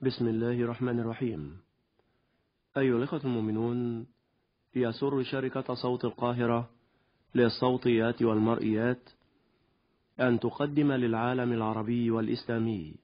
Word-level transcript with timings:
بسم 0.00 0.28
الله 0.28 0.52
الرحمن 0.52 1.00
الرحيم. 1.00 1.56
أيها 2.76 2.96
الأخوة 2.96 3.20
المؤمنون 3.24 4.06
يسر 4.74 5.22
شركة 5.22 5.74
صوت 5.74 6.04
القاهرة 6.04 6.70
للصوتيات 7.34 8.22
والمرئيات 8.22 9.08
أن 10.20 10.40
تقدم 10.40 10.92
للعالم 10.92 11.52
العربي 11.52 12.10
والإسلامي 12.10 12.94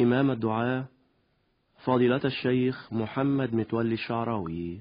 إمام 0.00 0.30
الدعاة 0.30 0.84
فضيلة 1.84 2.20
الشيخ 2.24 2.92
محمد 2.92 3.54
متولي 3.54 3.94
الشعراوي 3.94 4.80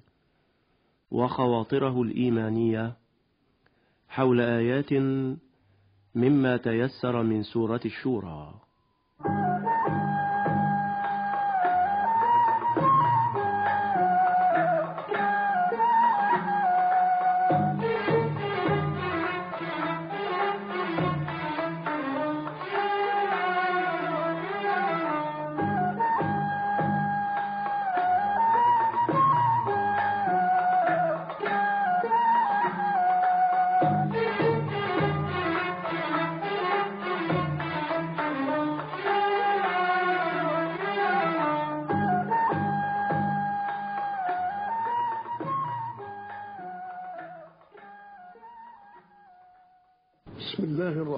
وخواطره 1.11 2.01
الإيمانية 2.01 2.93
حول 4.09 4.41
آيات 4.41 4.93
مما 6.15 6.57
تيسر 6.57 7.23
من 7.23 7.43
سورة 7.43 7.81
الشورى. 7.85 8.62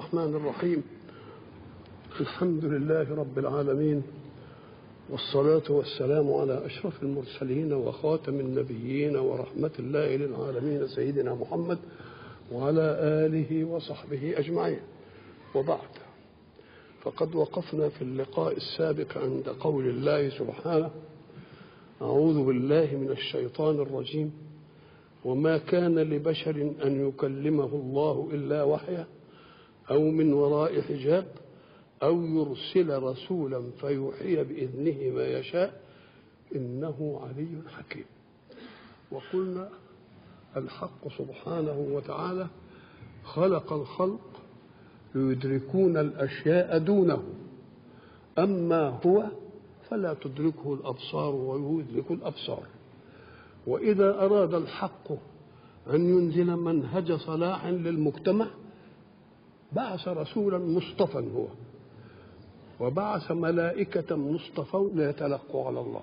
الرحمن 0.06 0.34
الرحيم. 0.36 0.82
الحمد 2.20 2.64
لله 2.64 3.14
رب 3.14 3.38
العالمين 3.38 4.02
والصلاة 5.10 5.62
والسلام 5.72 6.32
على 6.32 6.66
أشرف 6.66 7.02
المرسلين 7.02 7.72
وخاتم 7.72 8.40
النبيين 8.40 9.16
ورحمة 9.16 9.70
الله 9.78 10.16
للعالمين 10.16 10.86
سيدنا 10.88 11.34
محمد 11.34 11.78
وعلى 12.52 12.96
آله 13.26 13.64
وصحبه 13.64 14.34
أجمعين. 14.38 14.80
وبعد 15.54 15.88
فقد 17.02 17.34
وقفنا 17.34 17.88
في 17.88 18.02
اللقاء 18.02 18.56
السابق 18.56 19.18
عند 19.18 19.48
قول 19.48 19.88
الله 19.88 20.28
سبحانه 20.28 20.90
أعوذ 22.02 22.44
بالله 22.46 22.96
من 22.96 23.10
الشيطان 23.10 23.74
الرجيم 23.80 24.32
وما 25.24 25.58
كان 25.58 25.98
لبشر 25.98 26.72
أن 26.84 27.08
يكلمه 27.08 27.70
الله 27.74 28.28
إلا 28.32 28.62
وحيا 28.62 29.06
أو 29.90 30.10
من 30.10 30.32
وراء 30.32 30.80
حجاب 30.80 31.26
أو 32.02 32.24
يرسل 32.24 33.02
رسولا 33.02 33.62
فيوحي 33.80 34.44
بإذنه 34.44 35.14
ما 35.16 35.26
يشاء 35.26 35.80
إنه 36.56 37.20
علي 37.22 37.48
حكيم. 37.76 38.04
وقلنا 39.10 39.68
الحق 40.56 41.08
سبحانه 41.18 41.88
وتعالى 41.92 42.46
خلق 43.24 43.72
الخلق 43.72 44.42
ليدركون 45.14 45.96
الأشياء 45.96 46.78
دونه. 46.78 47.22
أما 48.38 49.00
هو 49.06 49.24
فلا 49.90 50.14
تدركه 50.14 50.74
الأبصار 50.74 51.34
ويدرك 51.34 52.10
الأبصار. 52.10 52.62
وإذا 53.66 54.24
أراد 54.24 54.54
الحق 54.54 55.12
أن 55.90 56.08
ينزل 56.08 56.56
منهج 56.56 57.12
صلاح 57.12 57.66
للمجتمع 57.66 58.46
بعث 59.72 60.08
رسولا 60.08 60.58
مصطفى 60.58 61.18
هو. 61.34 61.46
وبعث 62.80 63.30
ملائكة 63.32 64.16
مصطفى 64.16 64.90
ليتلقوا 64.94 65.66
على 65.66 65.80
الله. 65.80 66.02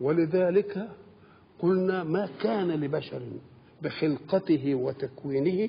ولذلك 0.00 0.88
قلنا 1.58 2.04
ما 2.04 2.28
كان 2.42 2.70
لبشر 2.70 3.22
بخلقته 3.82 4.74
وتكوينه 4.74 5.68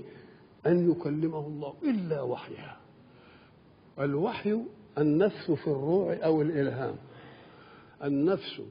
أن 0.68 0.92
يكلمه 0.92 1.48
الله 1.48 1.74
إلا 1.84 2.22
وحيا 2.22 2.76
الوحي 4.00 4.60
النفس 4.98 5.52
في 5.52 5.68
الروع 5.68 6.14
أو 6.24 6.42
الإلهام. 6.42 6.96
النفس 8.04 8.62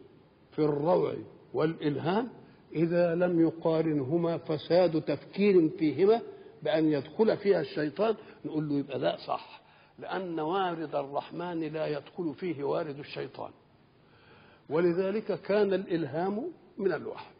في 0.52 0.58
الروع 0.58 1.14
والإلهام 1.54 2.28
إذا 2.74 3.14
لم 3.14 3.40
يقارنهما 3.40 4.38
فساد 4.38 5.02
تفكير 5.02 5.68
فيهما 5.68 6.20
بأن 6.62 6.92
يدخل 6.92 7.36
فيها 7.36 7.60
الشيطان 7.60 8.14
نقول 8.44 8.68
له 8.68 8.74
يبقى 8.74 8.98
لا 8.98 9.16
صح. 9.16 9.60
لأن 9.98 10.40
وارد 10.40 10.94
الرحمن 10.94 11.60
لا 11.60 11.86
يدخل 11.86 12.34
فيه 12.34 12.64
وارد 12.64 12.98
الشيطان. 12.98 13.50
ولذلك 14.70 15.40
كان 15.40 15.74
الإلهام 15.74 16.52
من 16.78 16.92
الوحي. 16.92 17.30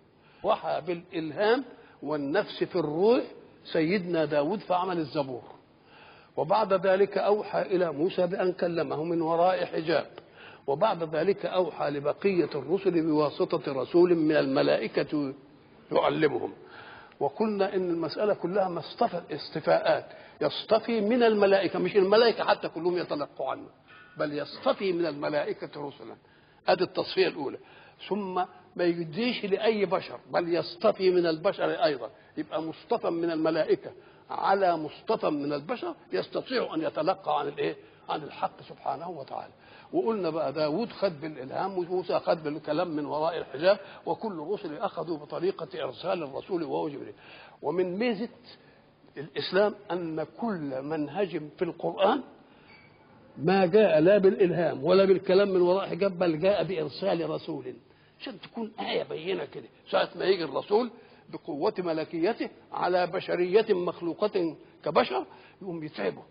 وحى 0.42 0.82
بالإلهام 0.86 1.64
والنفس 2.02 2.64
في 2.64 2.76
الروح 2.76 3.24
سيدنا 3.72 4.24
داود 4.24 4.58
فعمل 4.60 4.98
الزبور. 4.98 5.42
وبعد 6.36 6.72
ذلك 6.86 7.18
أوحى 7.18 7.62
إلى 7.62 7.92
موسى 7.92 8.26
بأن 8.26 8.52
كلمه 8.52 9.04
من 9.04 9.22
وراء 9.22 9.64
حجاب. 9.64 10.06
وبعد 10.66 11.14
ذلك 11.14 11.46
أوحى 11.46 11.90
لبقية 11.90 12.50
الرسل 12.54 13.02
بواسطة 13.06 13.72
رسول 13.72 14.14
من 14.14 14.36
الملائكة 14.36 15.34
يعلمهم. 15.92 16.52
وقلنا 17.22 17.74
إن 17.76 17.90
المسألة 17.90 18.34
كلها 18.34 18.68
مصطفى 18.68 19.20
استفاءات 19.30 20.06
يصطفي 20.40 21.00
من 21.00 21.22
الملائكة 21.22 21.78
مش 21.78 21.96
الملائكة 21.96 22.44
حتى 22.44 22.68
كلهم 22.68 22.98
يتلقوا 22.98 23.50
عنه 23.50 23.66
بل 24.16 24.38
يصطفي 24.38 24.92
من 24.92 25.06
الملائكة 25.06 25.70
رسلا. 25.88 26.16
أدي 26.68 26.84
التصفية 26.84 27.28
الأولى. 27.28 27.58
ثم 28.08 28.34
ما 28.76 28.84
يديش 28.84 29.44
لأي 29.44 29.84
بشر 29.86 30.20
بل 30.30 30.54
يصطفي 30.54 31.10
من 31.10 31.26
البشر 31.26 31.70
أيضا. 31.84 32.10
يبقى 32.36 32.62
مصطفى 32.62 33.10
من 33.10 33.30
الملائكة. 33.30 33.90
على 34.30 34.76
مصطفى 34.76 35.30
من 35.30 35.52
البشر 35.52 35.94
يستطيع 36.12 36.74
أن 36.74 36.82
يتلقى 36.82 37.38
عن 37.38 37.48
الإيه؟ 37.48 37.76
عن 38.08 38.22
الحق 38.22 38.62
سبحانه 38.62 39.10
وتعالى. 39.10 39.52
وقلنا 39.92 40.30
بقى 40.30 40.52
داود 40.52 40.88
خد 40.92 41.20
بالإلهام 41.20 41.78
وموسى 41.78 42.18
خد 42.18 42.42
بالكلام 42.42 42.88
من 42.88 43.04
وراء 43.04 43.38
الحجاب 43.38 43.78
وكل 44.06 44.32
الرسل 44.32 44.76
أخذوا 44.78 45.18
بطريقة 45.18 45.84
إرسال 45.84 46.22
الرسول 46.22 46.62
وهو 46.62 46.88
جبريل. 46.88 47.14
ومن 47.62 47.98
ميزة 47.98 48.28
الإسلام 49.16 49.74
أن 49.90 50.26
كل 50.40 50.82
منهج 50.82 51.42
في 51.58 51.64
القرآن 51.64 52.22
ما 53.38 53.66
جاء 53.66 54.00
لا 54.00 54.18
بالإلهام 54.18 54.84
ولا 54.84 55.04
بالكلام 55.04 55.48
من 55.48 55.60
وراء 55.60 55.88
حجاب 55.88 56.18
بل 56.18 56.38
جاء 56.40 56.64
بإرسال 56.64 57.30
رسول. 57.30 57.74
عشان 58.20 58.40
تكون 58.40 58.72
آية 58.80 59.02
بينة 59.02 59.44
كده. 59.44 59.68
ساعة 59.90 60.08
ما 60.16 60.24
يجي 60.24 60.44
الرسول 60.44 60.90
بقوة 61.28 61.74
ملكيته 61.78 62.48
على 62.72 63.06
بشرية 63.06 63.74
مخلوقة 63.74 64.56
كبشر 64.84 65.26
يقوم 65.62 65.84
يتعبه. 65.84 66.22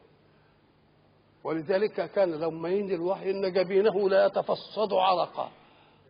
ولذلك 1.43 2.11
كان 2.11 2.31
لما 2.31 2.69
ينزل 2.69 2.95
الوحي 2.95 3.31
إن 3.31 3.53
جبينه 3.53 4.09
لا 4.09 4.25
يتفصد 4.25 4.93
عرقا. 4.93 5.51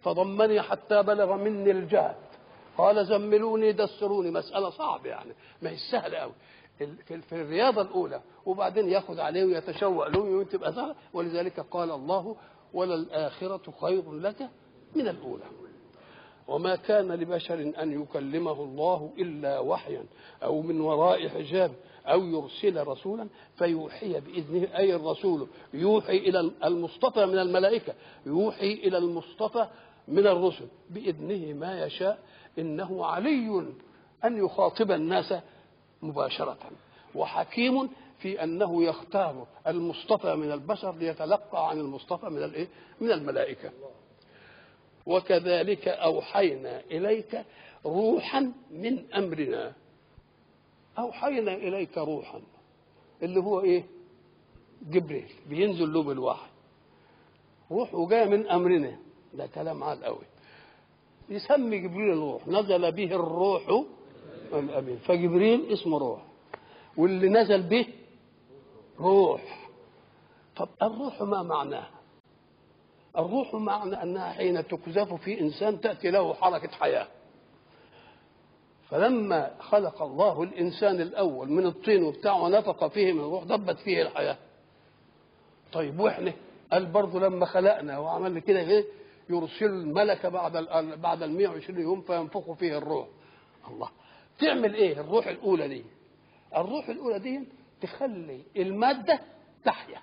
فضمني 0.02 0.62
حتى 0.62 1.04
بلغ 1.04 1.36
مني 1.36 1.72
الجهد. 1.72 2.16
قال 2.78 3.06
زملوني 3.06 3.72
دسروني. 3.72 4.32
مسألة 4.32 4.70
صعبة 4.70 5.10
يعني 5.10 5.34
ما 5.62 5.70
هي 5.70 5.78
سهلة 5.92 6.18
قوي 6.18 6.32
في 7.06 7.32
الرياضة 7.32 7.82
الأولى 7.82 8.22
وبعدين 8.46 8.90
ياخذ 8.90 9.20
عليه 9.20 9.46
ويتشوق 9.46 10.08
له 10.08 10.20
وتبقى 10.20 10.96
ولذلك 11.14 11.60
قال 11.60 11.92
الله 11.92 12.36
وللآخرة 12.74 13.74
خير 13.82 14.12
لك 14.12 14.50
من 14.96 15.08
الأولى. 15.08 15.44
وما 16.52 16.76
كان 16.76 17.12
لبشر 17.12 17.74
أن 17.82 18.02
يكلمه 18.02 18.64
الله 18.64 19.14
إلا 19.18 19.60
وحيا 19.60 20.06
أو 20.44 20.62
من 20.62 20.82
وراء 20.82 21.30
حجاب 21.30 21.72
أو 22.06 22.26
يرسل 22.26 22.88
رسولا 22.88 23.28
فيوحي 23.58 24.20
بإذنه 24.20 24.78
أي 24.78 24.96
الرسول 24.96 25.48
يوحي 25.74 26.18
إلى 26.18 26.52
المصطفى 26.64 27.26
من 27.26 27.40
الملائكة 27.40 27.94
يوحي 28.26 28.74
إلى 28.74 28.98
المصطفى 28.98 29.68
من 30.08 30.28
الرسل 30.28 30.68
بإذنه 30.90 31.54
ما 31.54 31.86
يشاء 31.86 32.20
إنه 32.60 33.06
علي 33.06 33.66
أن 34.26 34.46
يخاطب 34.46 34.92
الناس 34.92 35.34
مباشرة 36.02 36.58
وحكيم 37.16 37.90
في 38.20 38.44
أنه 38.44 38.84
يختار 38.84 39.48
المصطفى 39.68 40.36
من 40.36 40.52
البشر 40.52 40.96
ليتلقى 40.96 41.70
عن 41.70 41.80
المصطفى 41.80 42.26
من 42.30 42.44
الإيه؟ 42.44 42.68
من 43.02 43.12
الملائكة 43.12 43.72
وكذلك 45.06 45.88
أوحينا 45.88 46.80
إليك 46.92 47.46
روحا 47.86 48.52
من 48.72 49.14
أمرنا. 49.14 49.74
أوحينا 51.00 51.54
إليك 51.54 51.98
روحا. 51.98 52.42
اللي 53.24 53.40
هو 53.40 53.62
إيه؟ 53.62 53.84
جبريل. 54.90 55.30
بينزل 55.50 55.94
له 55.94 56.04
بالوحي 56.04 56.50
روح 57.72 57.96
وجايه 57.96 58.26
من 58.26 58.48
أمرنا. 58.50 58.98
ده 59.34 59.48
كلام 59.48 59.84
عال 59.84 60.04
قوي. 60.04 60.26
يسمي 61.30 61.78
جبريل 61.80 62.12
الروح. 62.12 62.48
نزل 62.48 62.92
به 62.92 63.16
الروح 63.16 63.84
الامين 64.54 64.98
فجبريل 64.98 65.74
اسمه 65.74 65.98
روح. 65.98 66.22
واللي 66.98 67.30
نزل 67.30 67.64
به 67.64 67.86
روح. 69.00 69.70
طب 70.56 70.70
الروح 70.82 71.22
ما 71.22 71.44
معناها 71.44 72.01
الروح 73.18 73.54
معنى 73.54 74.04
أنها 74.04 74.32
حين 74.32 74.68
تكذف 74.68 75.14
في 75.14 75.42
إنسان 75.42 75.82
تأتي 75.82 76.12
له 76.12 76.34
حركة 76.34 76.72
حياة. 76.72 77.08
فلما 78.90 79.52
خلق 79.60 80.02
الله 80.02 80.44
الإنسان 80.44 81.02
الأول 81.02 81.52
من 81.52 81.66
الطين 81.66 82.04
وبتاع 82.04 82.34
ونفخ 82.34 82.88
فيه 82.88 83.14
من 83.14 83.20
الروح 83.20 83.44
ضبت 83.44 83.78
فيه 83.78 84.02
الحياة. 84.02 84.38
طيب 85.74 86.00
وإحنا؟ 86.00 86.34
قال 86.72 86.86
برضه 86.86 87.20
لما 87.20 87.46
خلقنا 87.46 87.98
وعملنا 87.98 88.40
كده 88.40 88.60
إيه؟ 88.60 88.86
يرسل 89.30 89.66
الملك 89.66 90.26
بعد 90.26 90.58
بعد 91.02 91.24
ال 91.24 91.32
120 91.32 91.80
يوم 91.82 92.02
فينفخ 92.02 92.52
فيه 92.52 92.78
الروح. 92.78 93.08
الله. 93.68 93.90
تعمل 94.40 94.74
إيه 94.74 95.00
الروح 95.00 95.28
الأولى 95.28 95.68
دي؟ 95.68 95.86
الروح 96.56 96.90
الأولى 96.90 97.20
دي 97.20 97.44
تخلي 97.82 98.42
المادة 98.58 99.20
تحيا. 99.66 100.02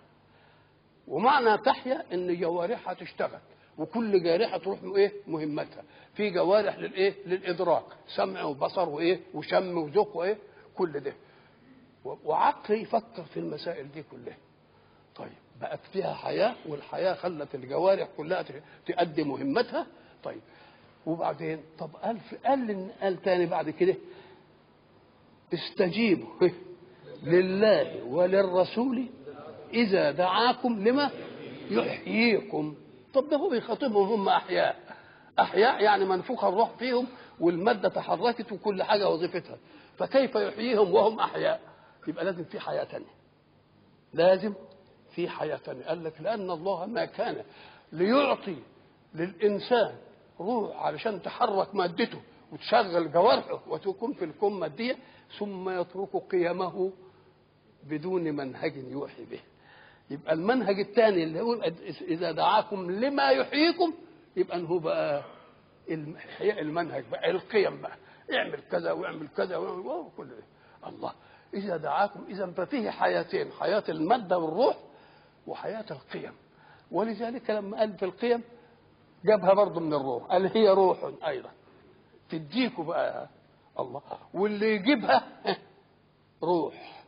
ومعنى 1.09 1.59
تحيا 1.59 2.05
إن 2.15 2.41
جوارحها 2.41 2.95
تشتغل 2.95 3.39
وكل 3.79 4.23
جارحة 4.23 4.59
تروح 4.59 4.79
إيه 4.97 5.13
مهمتها. 5.27 5.83
في 6.15 6.31
جوارح 6.31 6.79
للإيه؟ 6.79 7.15
للإدراك 7.27 7.85
سمع 8.17 8.43
وبصر 8.43 8.89
وإيه؟ 8.89 9.21
وشم 9.35 9.79
وذوق 9.79 10.17
وإيه؟ 10.17 10.39
كل 10.77 11.01
ده. 11.01 11.13
وعقل 12.05 12.75
يفكر 12.75 13.23
في 13.35 13.41
المسائل 13.41 13.93
دي 13.93 14.03
كلها. 14.03 14.37
طيب 15.17 15.33
بقت 15.61 15.81
فيها 15.93 16.15
حياة 16.15 16.55
والحياة 16.69 17.15
خلت 17.15 17.55
الجوارح 17.55 18.09
كلها 18.17 18.45
تؤدي 18.87 19.23
مهمتها. 19.25 19.87
طيب 20.25 20.41
وبعدين 21.07 21.61
طب 21.79 21.91
قال 22.03 22.19
قال 22.45 22.89
قال 23.01 23.23
تاني 23.23 23.47
بعد 23.47 23.71
كده 23.71 23.95
استجيبوا 25.55 26.49
لله 27.23 28.05
وللرسول 28.05 29.09
إذا 29.73 30.11
دعاكم 30.11 30.89
لما 30.89 31.11
يحييكم. 31.71 32.75
طب 33.15 33.29
ده 33.29 33.37
هو 33.37 33.49
بيخاطبهم 33.51 34.09
هم 34.09 34.29
أحياء. 34.29 34.77
أحياء 35.39 35.83
يعني 35.83 36.05
منفوخ 36.05 36.45
الروح 36.45 36.71
فيهم 36.79 37.07
والمادة 37.41 37.89
تحركت 37.89 38.53
وكل 38.53 38.83
حاجة 38.83 39.09
وظيفتها. 39.11 39.57
فكيف 39.99 40.35
يحييهم 40.35 40.95
وهم 40.95 41.21
أحياء؟ 41.21 41.61
يبقى 42.09 42.25
لازم 42.25 42.45
في 42.45 42.61
حياة 42.61 42.85
ثانية 42.85 43.07
لازم 44.15 44.55
في 45.15 45.29
حياة 45.29 45.57
ثانية 45.57 45.85
قال 45.85 46.05
لك 46.05 46.21
لأن 46.21 46.51
الله 46.51 46.87
ما 46.87 47.05
كان 47.05 47.45
ليعطي 47.93 48.57
للإنسان 49.15 49.93
روح 50.41 50.77
علشان 50.87 51.23
تحرك 51.23 51.75
مادته 51.75 52.19
وتشغل 52.53 53.13
جوارحه 53.13 53.61
وتكون 53.69 54.13
في 54.13 54.25
الكون 54.25 54.61
مادية 54.61 54.97
ثم 55.39 55.71
يترك 55.81 56.17
قيمه 56.31 56.93
بدون 57.85 58.23
منهج 58.23 58.77
يوحي 58.77 59.25
به. 59.25 59.41
يبقى 60.11 60.33
المنهج 60.33 60.81
الثاني 60.81 61.23
اللي 61.25 61.41
هو 61.41 61.55
إذا 62.01 62.33
دعاكم 62.33 62.91
لما 62.91 63.31
يحييكم 63.31 63.95
يبقى 64.37 64.63
هو 64.63 64.79
بقى 64.79 65.25
المنهج 66.41 67.05
بقى 67.11 67.31
القيم 67.31 67.81
بقى. 67.83 67.97
اعمل 68.33 68.61
كذا 68.71 68.93
واعمل 68.93 69.29
كذا 69.29 69.57
واعمل 69.57 70.11
كل 70.17 70.29
الله. 70.87 71.13
إذا 71.55 71.77
دعاكم 71.77 72.25
إذا 72.29 72.47
ففيه 72.47 72.91
حياتين 72.91 73.53
حياة 73.53 73.85
المادة 73.89 74.39
والروح 74.39 74.77
وحياة 75.47 75.85
القيم. 75.91 76.33
ولذلك 76.91 77.51
لما 77.51 77.79
قال 77.79 77.97
في 77.99 78.05
القيم 78.05 78.43
جابها 79.25 79.55
برضه 79.55 79.81
من 79.81 79.95
الروح. 79.95 80.25
قال 80.25 80.57
هي 80.57 80.69
روح 80.69 81.11
أيضا. 81.27 81.51
تديكوا 82.31 82.85
بقى 82.85 83.29
الله. 83.79 84.03
واللي 84.35 84.75
يجيبها 84.75 85.25
روح. 86.43 87.05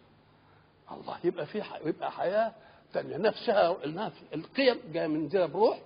الله. 0.92 1.16
يبقى 1.24 1.46
في 1.46 1.62
يبقى 1.84 2.12
حياة 2.12 2.52
ثانية 2.92 3.16
نفسها 3.16 3.84
النفس 3.84 4.16
القيم 4.34 4.80
جاية 4.92 5.06
من 5.06 5.26
ذي 5.26 5.46
بروح 5.46 5.80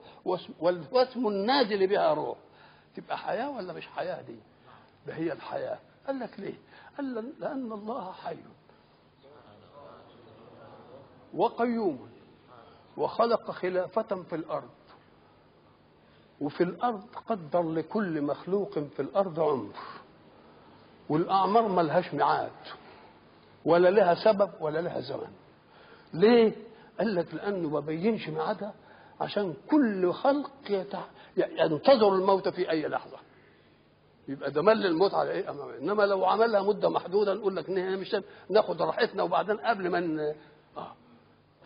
واسم 0.93 1.27
النازل 1.29 1.87
بها 1.87 2.15
روح. 2.15 2.39
تبقى 2.97 3.19
حياة 3.19 3.51
ولا 3.51 3.73
مش 3.73 3.87
حياة 3.87 4.23
دي؟ 4.23 4.37
ده 5.07 5.15
هي 5.15 5.33
الحياة. 5.33 5.79
قال 6.07 6.19
لك 6.21 6.41
ليه؟ 6.41 6.55
قال 6.97 7.33
لأن 7.41 7.73
الله 7.73 8.13
حي. 8.13 8.37
وقيوم. 11.35 12.09
وخلق 12.97 13.51
خلافة 13.51 14.23
في 14.23 14.37
الأرض. 14.37 14.71
وفي 16.41 16.63
الأرض 16.63 17.03
قدر 17.27 17.63
لكل 17.73 18.23
مخلوق 18.23 18.79
في 18.79 19.03
الأرض 19.03 19.41
عمر. 19.41 19.75
والأعمار 21.09 21.69
ملهاش 21.69 22.15
ميعاد. 22.15 22.51
ولا 23.65 23.89
لها 23.89 24.15
سبب 24.15 24.51
ولا 24.61 24.79
لها 24.79 25.01
زمن 25.01 25.33
ليه؟ 26.13 26.53
قال 26.99 27.15
لك 27.15 27.35
لأنه 27.35 27.69
ما 27.69 27.81
بينش 27.81 28.29
ميعادها 28.29 28.75
عشان 29.21 29.55
كل 29.71 30.13
خلق 30.13 30.51
يتع... 30.71 31.03
ينتظر 31.37 32.15
الموت 32.15 32.49
في 32.49 32.71
أي 32.71 32.89
لحظة. 32.89 33.17
يبقى 34.29 34.51
ده 34.51 34.63
مل 34.63 34.87
الموت 34.87 35.15
على 35.15 35.31
إيه 35.31 35.51
أمامه. 35.51 35.77
إنما 35.77 36.03
لو 36.03 36.25
عملها 36.25 36.63
مدة 36.63 36.89
محدودة 36.89 37.35
نقول 37.35 37.57
لك 37.57 37.71
مش 37.71 38.17
ناخد 38.51 38.83
راحتنا 38.83 39.23
وبعدين 39.23 39.57
قبل 39.57 39.89
ما 39.91 40.01
من... 40.01 40.21
آه. 40.77 40.95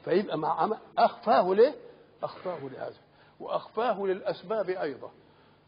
فيبقى 0.04 0.38
مع 0.38 0.60
عمل 0.60 0.76
أخفاه 0.98 1.54
ليه؟ 1.54 1.74
أخفاه 2.22 2.58
لهذا. 2.68 2.96
وأخفاه 3.40 4.02
للأسباب 4.06 4.68
أيضا. 4.70 5.10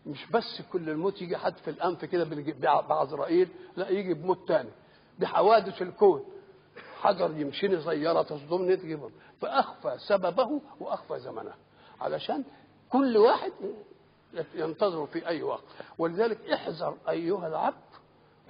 مش 0.07 0.27
بس 0.31 0.63
كل 0.73 0.91
الموت 0.91 1.23
يجي 1.23 1.37
حد 1.37 1.57
في 1.57 1.71
الأنف 1.71 2.05
كده 2.05 2.25
بعزرائيل 2.89 3.49
لا 3.77 3.89
يجي 3.89 4.15
بموت 4.15 4.49
تاني. 4.49 4.71
بحوادث 5.19 5.83
الكون. 5.83 6.25
حجر 7.01 7.31
يمشيني 7.37 7.81
سيارة 7.81 8.23
تصدمني 8.23 8.77
تجيبهم 8.77 9.11
فأخفى 9.41 9.97
سببه 9.99 10.61
وأخفى 10.81 11.19
زمنه. 11.19 11.53
علشان 12.01 12.45
كل 12.89 13.17
واحد 13.17 13.53
ينتظر 14.55 15.07
في 15.07 15.27
أي 15.29 15.43
وقت. 15.43 15.65
ولذلك 15.99 16.51
احذر 16.51 16.97
أيها 17.09 17.47
العبد 17.47 17.75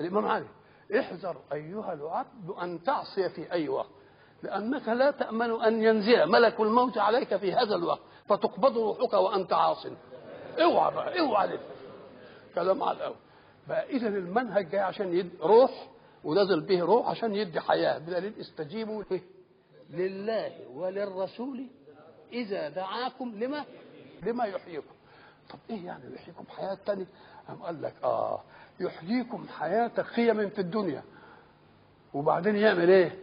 الإمام 0.01 0.27
علي 0.27 0.47
احذر 0.99 1.37
أيها 1.53 1.93
العبد 1.93 2.51
أن 2.63 2.83
تعصي 2.83 3.29
في 3.29 3.53
أي 3.53 3.69
وقت. 3.69 3.91
لأنك 4.43 4.89
لا 4.89 5.11
تأمن 5.11 5.51
أن 5.63 5.83
ينزل 5.83 6.27
ملك 6.27 6.61
الموت 6.61 6.99
عليك 6.99 7.37
في 7.37 7.53
هذا 7.53 7.75
الوقت. 7.75 8.01
فتقبض 8.29 8.79
روحك 8.79 9.13
وأنت 9.13 9.53
عاص. 9.53 9.87
اوعى 10.63 10.95
بقى 10.95 11.21
اوعى 11.21 11.59
كلام 12.55 12.83
على 12.83 12.97
الأول. 12.97 13.17
بقى 13.69 13.87
إذا 13.91 14.09
المنهج 14.09 14.71
جاي 14.71 14.81
عشان 14.81 15.15
يد 15.15 15.31
روح 15.43 15.89
ونزل 16.25 16.61
به 16.61 16.81
روح 16.81 17.09
عشان 17.09 17.35
يدي 17.35 17.61
حياة. 17.61 17.99
بدليل 17.99 18.33
استجيبوا 18.41 19.05
لله 19.91 20.53
وللرسول 20.75 21.67
إذا 22.33 22.69
دعاكم 22.69 23.33
لما؟ 23.39 23.65
لما 24.23 24.45
يحييكم. 24.45 24.95
طب 25.51 25.59
إيه 25.71 25.87
يعني 25.87 26.15
يحييكم 26.15 26.45
حياة 26.57 26.79
تانية؟ 26.87 27.07
أم 27.51 27.57
قال 27.63 27.83
لك 27.83 27.95
آه 28.05 28.41
يحييكم 28.81 29.47
حياة 29.49 29.89
قيم 29.89 30.49
في 30.49 30.59
الدنيا. 30.59 31.03
وبعدين 32.15 32.57
يعمل 32.57 32.91
إيه؟ 32.91 33.19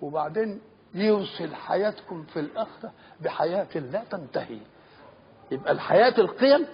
وبعدين 0.00 0.60
يوصل 0.94 1.54
حياتكم 1.54 2.22
في 2.24 2.40
الآخرة 2.40 2.92
بحياة 3.20 3.78
لا 3.78 4.04
تنتهي. 4.10 4.58
يبقى 5.50 5.72
الحياة 5.72 6.14
القيم 6.18 6.66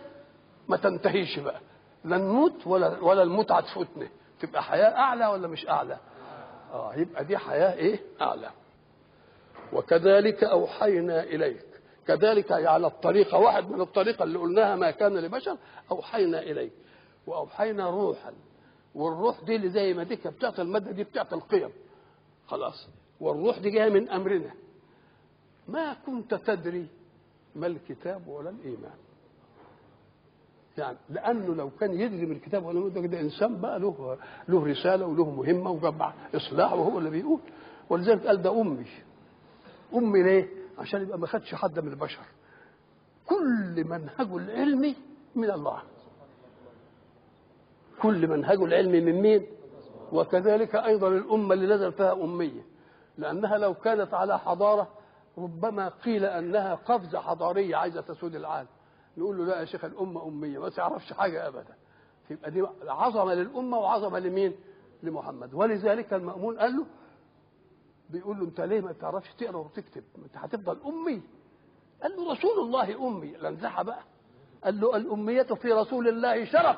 ما 0.68 0.76
تنتهيش 0.76 1.38
بقى. 1.38 1.60
لا 2.04 2.18
نموت 2.18 2.66
ولا 2.66 3.00
ولا 3.00 3.22
المتعة 3.22 3.60
تفوتنا 3.60 4.08
تبقى 4.40 4.62
حياة 4.62 4.96
أعلى 4.96 5.26
ولا 5.26 5.48
مش 5.48 5.68
أعلى؟ 5.68 5.98
آه 6.72 6.94
يبقى 6.94 7.24
دي 7.24 7.38
حياة 7.38 7.74
إيه؟ 7.74 8.00
أعلى. 8.20 8.50
وكذلك 9.72 10.44
أوحينا 10.44 11.22
إليك. 11.22 11.64
كذلك 12.06 12.52
على 12.52 12.86
الطريقة 12.86 13.38
واحد 13.38 13.70
من 13.70 13.80
الطريقة 13.80 14.22
اللي 14.22 14.38
قلناها 14.38 14.76
ما 14.76 14.90
كان 14.90 15.16
لبشر 15.18 15.56
أوحينا 15.90 16.40
إليك. 16.42 16.72
وأوحينا 17.26 17.90
روحا. 17.90 18.32
والروح 18.94 19.40
دي 19.40 19.56
اللي 19.56 19.68
زي 19.68 19.94
ما 19.94 20.02
دي 20.02 20.16
بتاعت 20.16 20.60
المادة 20.60 20.90
دي 20.92 21.04
بتاعت 21.04 21.32
القيم. 21.32 21.70
خلاص. 22.46 22.88
والروح 23.20 23.58
دي 23.58 23.70
جاية 23.70 23.90
من 23.90 24.08
أمرنا. 24.10 24.50
ما 25.68 25.94
كنت 26.06 26.34
تدري 26.34 26.86
ما 27.54 27.66
الكتاب 27.66 28.28
ولا 28.28 28.50
الإيمان. 28.50 28.98
يعني 30.78 30.96
لأنه 31.10 31.54
لو 31.54 31.70
كان 31.80 31.92
يدري 32.00 32.26
من 32.26 32.32
الكتاب 32.36 32.64
ولا 32.64 32.88
ده 32.88 33.20
إنسان 33.20 33.60
بقى 33.60 33.78
له 33.80 34.18
له 34.48 34.66
رسالة 34.66 35.06
وله 35.06 35.30
مهمة 35.30 35.70
وجمع 35.70 36.12
إصلاح 36.34 36.72
وهو 36.72 36.98
اللي 36.98 37.10
بيقول. 37.10 37.40
ولذلك 37.90 38.26
قال 38.26 38.42
ده 38.42 38.60
أمي. 38.60 38.86
أمي 39.94 40.22
ليه؟ 40.22 40.48
عشان 40.78 41.02
يبقى 41.02 41.18
ما 41.18 41.26
خدش 41.26 41.54
حد 41.54 41.78
من 41.78 41.88
البشر. 41.88 42.22
كل 43.26 43.84
منهجه 43.84 44.36
العلمي 44.36 44.96
من 45.34 45.50
الله. 45.50 45.82
كل 48.02 48.28
منهجه 48.28 48.64
العلمي 48.64 49.00
من 49.00 49.20
مين؟ 49.22 49.46
وكذلك 50.12 50.76
أيضا 50.76 51.08
الأمة 51.08 51.54
اللي 51.54 51.74
نزل 51.74 51.92
فيها 51.92 52.12
أمية. 52.12 52.62
لأنها 53.18 53.58
لو 53.58 53.74
كانت 53.74 54.14
على 54.14 54.38
حضارة 54.38 54.88
ربما 55.38 55.88
قيل 55.88 56.24
أنها 56.24 56.74
قفزة 56.74 57.20
حضارية 57.20 57.76
عايزة 57.76 58.00
تسود 58.00 58.34
العالم. 58.34 58.68
نقول 59.18 59.38
له 59.38 59.44
لا 59.44 59.60
يا 59.60 59.64
شيخ 59.64 59.84
الأمة 59.84 60.28
أمية 60.28 60.58
ما 60.58 60.68
تعرفش 60.68 61.12
حاجة 61.12 61.48
ابدا. 61.48 61.74
يبقى 62.30 62.50
دي 62.50 62.66
عظمة 62.82 63.34
للأمة 63.34 63.78
وعظمة 63.78 64.18
لمين؟ 64.18 64.56
لمحمد. 65.02 65.54
ولذلك 65.54 66.12
المأمون 66.12 66.58
قال 66.58 66.76
له 66.76 66.86
بيقول 68.10 68.38
له 68.38 68.44
أنت 68.44 68.60
ليه 68.60 68.80
ما 68.80 68.92
بتعرفش 68.92 69.34
تقرأ 69.34 69.56
وتكتب؟ 69.56 70.04
أنت 70.18 70.36
هتفضل 70.36 70.78
أمي. 70.86 71.22
قال 72.02 72.16
له 72.16 72.32
رسول 72.32 72.58
الله 72.60 73.08
أمي. 73.08 73.36
لنزحها 73.36 73.82
بقى. 73.82 74.02
قال 74.64 74.80
له 74.80 74.96
الأمية 74.96 75.42
في 75.42 75.72
رسول 75.72 76.08
الله 76.08 76.44
شرف 76.44 76.76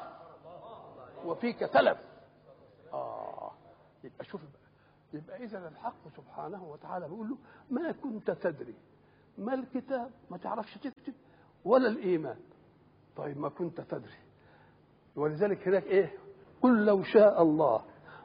وفيك 1.24 1.58
تلف 1.58 1.98
آه 2.92 3.52
يبقى 4.04 4.24
شوف 4.24 4.40
بقى. 4.40 4.60
يبقى 5.12 5.44
إذا 5.44 5.68
الحق 5.68 6.08
سبحانه 6.16 6.64
وتعالى 6.64 7.08
بيقول 7.08 7.28
له 7.28 7.36
ما 7.70 7.92
كنت 7.92 8.30
تدري 8.30 8.74
ما 9.38 9.54
الكتاب؟ 9.54 10.10
ما 10.30 10.36
تعرفش 10.36 10.74
تكتب؟ 10.74 11.14
ولا 11.64 11.88
الإيمان. 11.88 12.36
طيب 13.16 13.38
ما 13.40 13.48
كنت 13.48 13.80
تدري. 13.80 14.18
ولذلك 15.16 15.68
هناك 15.68 15.84
إيه؟ 15.84 16.12
قل 16.62 16.84
لو 16.86 17.02
شاء 17.02 17.42
الله 17.42 17.80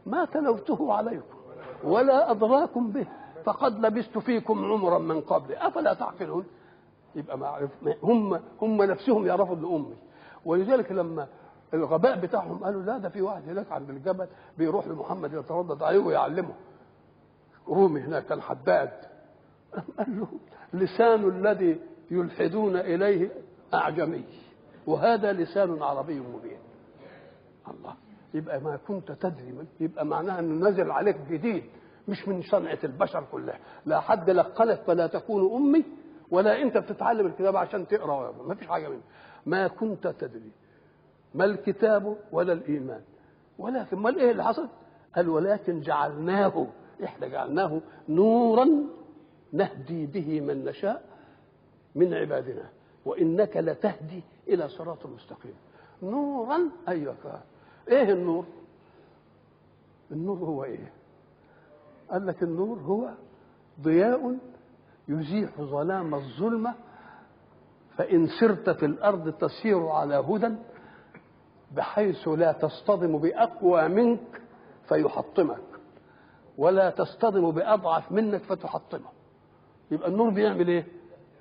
ما 0.05 0.25
تلوته 0.25 0.93
عليكم 0.93 1.37
ولا 1.83 2.31
أدراكم 2.31 2.91
به 2.91 3.07
فقد 3.45 3.85
لبست 3.85 4.17
فيكم 4.17 4.65
عمرا 4.65 4.99
من 4.99 5.21
قبل. 5.21 5.53
أفلا 5.53 5.93
تعقلون؟ 5.93 6.45
يبقى 7.15 7.37
معرف 7.37 7.71
هم 8.03 8.39
هم 8.61 8.83
نفسهم 8.83 9.25
يعرفوا 9.25 9.55
ان 9.55 9.65
أمي. 9.65 9.95
ولذلك 10.45 10.91
لما 10.91 11.27
الغباء 11.73 12.19
بتاعهم 12.19 12.63
قالوا 12.63 12.81
لا 12.81 12.97
ده 12.97 13.09
في 13.09 13.21
واحد 13.21 13.49
هناك 13.49 13.71
عند 13.71 13.89
الجبل 13.89 14.27
بيروح 14.57 14.87
لمحمد 14.87 15.33
يتردد 15.33 15.83
عليه 15.83 15.99
ويعلمه. 15.99 16.53
رومي 17.67 18.01
هناك 18.01 18.25
كان 18.25 18.41
حداد 18.41 18.91
قال 19.97 20.19
له 20.19 20.27
لسان 20.73 21.23
الذي 21.29 21.79
يلحدون 22.11 22.75
إليه 22.77 23.29
أعجمي. 23.73 24.23
وهذا 24.87 25.33
لسان 25.33 25.83
عربي 25.83 26.19
مبين. 26.19 26.59
الله 27.67 27.93
يبقى 28.33 28.59
ما 28.61 28.79
كنت 28.87 29.11
تدري 29.11 29.67
يبقى 29.79 30.05
معناها 30.05 30.39
إنه 30.39 30.69
نزل 30.69 30.91
عليك 30.91 31.17
جديد 31.29 31.63
مش 32.07 32.27
من 32.27 32.41
صنعة 32.41 32.79
البشر 32.83 33.23
كلها. 33.31 33.59
لا 33.85 33.99
حد 33.99 34.29
لقنك 34.29 34.81
فلا 34.81 35.07
تكون 35.07 35.55
أمي 35.55 35.85
ولا 36.31 36.61
أنت 36.61 36.77
بتتعلم 36.77 37.25
الكتاب 37.27 37.55
عشان 37.55 37.87
تقرأ. 37.87 38.31
ما 38.47 38.55
فيش 38.55 38.67
حاجة 38.67 38.89
منه. 38.89 39.01
ما 39.45 39.67
كنت 39.67 40.07
تدري. 40.07 40.51
ما 41.35 41.45
الكتاب 41.45 42.17
ولا 42.31 42.53
الإيمان. 42.53 43.01
ولكن 43.57 43.97
ما 43.97 44.17
إيه 44.17 44.31
اللي 44.31 44.43
حصل؟ 44.43 44.67
قال 45.15 45.29
ولكن 45.29 45.81
جعلناه 45.81 46.67
إحنا 47.03 47.27
جعلناه 47.27 47.81
نورا 48.09 48.67
نهدي 49.53 50.05
به 50.05 50.41
من 50.41 50.65
نشاء. 50.65 51.14
من 51.95 52.13
عبادنا 52.13 52.69
وإنك 53.05 53.57
لتهدي 53.57 54.23
إلى 54.47 54.69
صراط 54.69 55.05
مستقيم. 55.05 55.53
نورا؟ 56.03 56.59
أيوه 56.87 57.15
إيه 57.87 58.11
النور؟ 58.13 58.45
النور 60.11 60.37
هو 60.37 60.63
إيه؟ 60.63 60.91
قال 62.11 62.27
لك 62.27 62.43
النور 62.43 62.77
هو 62.79 63.09
ضياء 63.81 64.37
يزيح 65.07 65.61
ظلام 65.61 66.15
الظلمة 66.15 66.73
فإن 67.97 68.27
سرت 68.39 68.69
في 68.69 68.85
الأرض 68.85 69.31
تسير 69.33 69.87
على 69.87 70.15
هدى 70.15 70.55
بحيث 71.71 72.27
لا 72.27 72.51
تصطدم 72.51 73.17
بأقوى 73.17 73.87
منك 73.87 74.41
فيحطمك 74.89 75.61
ولا 76.57 76.89
تصطدم 76.89 77.51
بأضعف 77.51 78.11
منك 78.11 78.41
فتحطمه 78.41 79.09
يبقى 79.91 80.09
النور 80.09 80.29
بيعمل 80.29 80.67
إيه؟ 80.67 80.85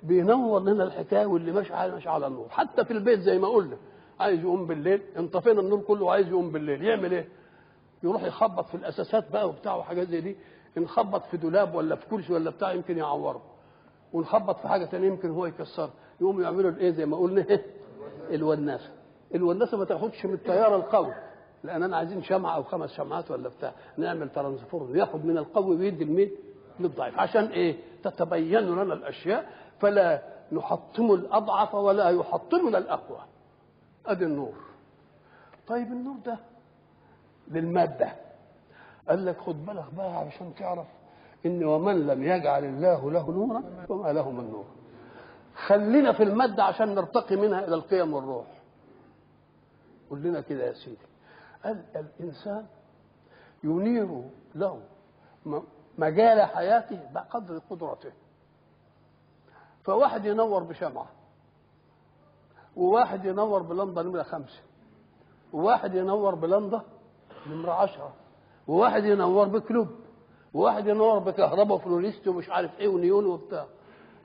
بينور 0.07 0.59
لنا 0.59 0.83
الحكاية 0.83 1.25
واللي 1.25 1.51
ماشي 1.51 1.73
على 1.73 1.91
ماشي 1.91 2.09
على 2.09 2.27
النور. 2.27 2.49
حتى 2.49 2.85
في 2.85 2.91
البيت 2.91 3.19
زي 3.19 3.39
ما 3.39 3.47
قلنا 3.47 3.77
عايز 4.19 4.39
يقوم 4.39 4.67
بالليل 4.67 5.01
انطفينا 5.17 5.61
النور 5.61 5.81
كله 5.81 6.05
وعايز 6.05 6.27
يقوم 6.27 6.51
بالليل. 6.51 6.83
يعمل 6.83 7.13
إيه؟ 7.13 7.27
يروح 8.03 8.23
يخبط 8.23 8.65
في 8.65 8.75
الأساسات 8.75 9.31
بقى 9.31 9.49
وبتاع 9.49 9.75
وحاجات 9.75 10.07
زي 10.07 10.21
دي. 10.21 10.35
نخبط 10.77 11.25
في 11.25 11.37
دولاب 11.37 11.75
ولا 11.75 11.95
في 11.95 12.05
كرسي 12.09 12.33
ولا 12.33 12.49
بتاع 12.49 12.73
يمكن 12.73 12.97
يعوره. 12.97 13.41
ونخبط 14.13 14.59
في 14.59 14.67
حاجة 14.67 14.85
ثانية 14.85 15.07
يمكن 15.07 15.29
هو 15.31 15.45
يكسرها. 15.45 15.93
يقوموا 16.21 16.43
يعملوا 16.43 16.69
الإيه 16.71 16.91
زي 16.91 17.05
ما 17.05 17.17
قلنا؟ 17.17 17.45
الوناسة. 18.35 18.89
الوناسة 19.35 19.77
ما 19.77 19.85
تاخدش 19.85 20.25
من 20.25 20.33
التيار 20.33 20.75
القوي 20.75 21.13
لاننا 21.63 21.97
عايزين 21.97 22.23
شمعة 22.23 22.55
أو 22.55 22.63
خمس 22.63 22.93
شمعات 22.93 23.31
ولا 23.31 23.49
بتاع. 23.49 23.73
نعمل 23.97 24.29
ترانسفورم 24.29 24.95
ياخد 24.95 25.25
من 25.25 25.37
القوي 25.37 25.75
ويدي 25.75 26.05
لمين؟ 26.05 26.31
للضعيف. 26.79 27.19
عشان 27.19 27.45
إيه؟ 27.45 27.75
تتبين 28.03 28.59
لنا 28.59 28.93
الأشياء 28.93 29.49
فلا 29.79 30.21
نحطم 30.51 31.11
الأضعف 31.13 31.75
ولا 31.75 32.09
يحطمنا 32.09 32.77
الأقوى. 32.77 33.19
ادي 34.05 34.25
النور. 34.25 34.53
طيب 35.67 35.87
النور 35.87 36.15
ده 36.25 36.37
للمادة. 37.47 38.11
قال 39.09 39.25
لك 39.25 39.37
خد 39.37 39.65
بالك 39.65 39.93
بقى 39.93 40.17
علشان 40.17 40.55
تعرف 40.55 40.87
إن 41.45 41.63
ومن 41.63 42.07
لم 42.07 42.23
يجعل 42.23 42.63
الله 42.65 43.11
له 43.11 43.31
نورا 43.31 43.63
فما 43.89 44.13
له 44.13 44.31
من 44.31 44.49
نور. 44.51 44.65
خلينا 45.67 46.13
في 46.13 46.23
المادة 46.23 46.63
عشان 46.63 46.95
نرتقي 46.95 47.35
منها 47.35 47.65
إلى 47.67 47.75
القيم 47.75 48.13
والروح. 48.13 48.45
قول 50.09 50.21
لنا 50.21 50.41
كده 50.41 50.63
يا 50.63 50.73
سيدي. 50.73 50.97
قال 51.63 51.83
الإنسان 51.95 52.65
ينير 53.63 54.21
له 54.55 54.81
مجال 55.97 56.41
حياته 56.41 56.99
بقدر 57.13 57.61
قدرته. 57.69 58.11
فواحد 59.85 60.25
ينور 60.25 60.63
بشمعة 60.63 61.07
وواحد 62.75 63.25
ينور 63.25 63.61
بلمبة 63.61 64.01
نمرة 64.01 64.23
خمسة 64.23 64.61
وواحد 65.53 65.95
ينور 65.95 66.35
بلمبة 66.35 66.81
نمرة 67.47 67.71
عشرة 67.71 68.13
وواحد 68.67 69.05
ينور 69.05 69.47
بكلوب 69.47 69.87
وواحد 70.53 70.87
ينور 70.87 71.19
بكهرباء 71.19 71.77
فلوريست 71.77 72.27
ومش 72.27 72.49
عارف 72.49 72.79
إيه 72.79 72.87
ونيون 72.87 73.25
وبتاع. 73.25 73.65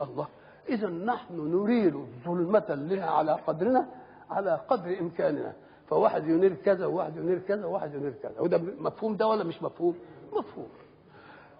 الله 0.03 0.29
إذا 0.69 0.89
نحن 0.89 1.35
نريد 1.35 1.95
ظلمة 2.25 2.67
لها 2.69 3.11
على 3.11 3.33
قدرنا 3.33 3.87
على 4.31 4.61
قدر 4.69 4.99
إمكاننا. 5.01 5.53
فواحد 5.89 6.27
ينير 6.29 6.55
كذا 6.55 6.87
وواحد 6.87 7.17
ينير 7.17 7.39
كذا 7.39 7.67
وواحد 7.67 7.95
ينير 7.95 8.13
كذا. 8.13 8.41
وده 8.41 8.59
مفهوم 8.59 9.17
ده 9.17 9.27
ولا 9.27 9.45
مش 9.45 9.63
مفهوم؟ 9.63 9.95
مفهوم. 10.33 10.69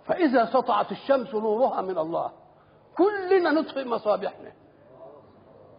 فإذا 0.05 0.45
سطعت 0.53 0.93
الشمس 0.93 1.35
نورها 1.35 1.83
من 1.83 1.99
الله 1.99 2.31
كلنا 3.01 3.51
نطفئ 3.51 3.85
مصابيحنا. 3.85 4.53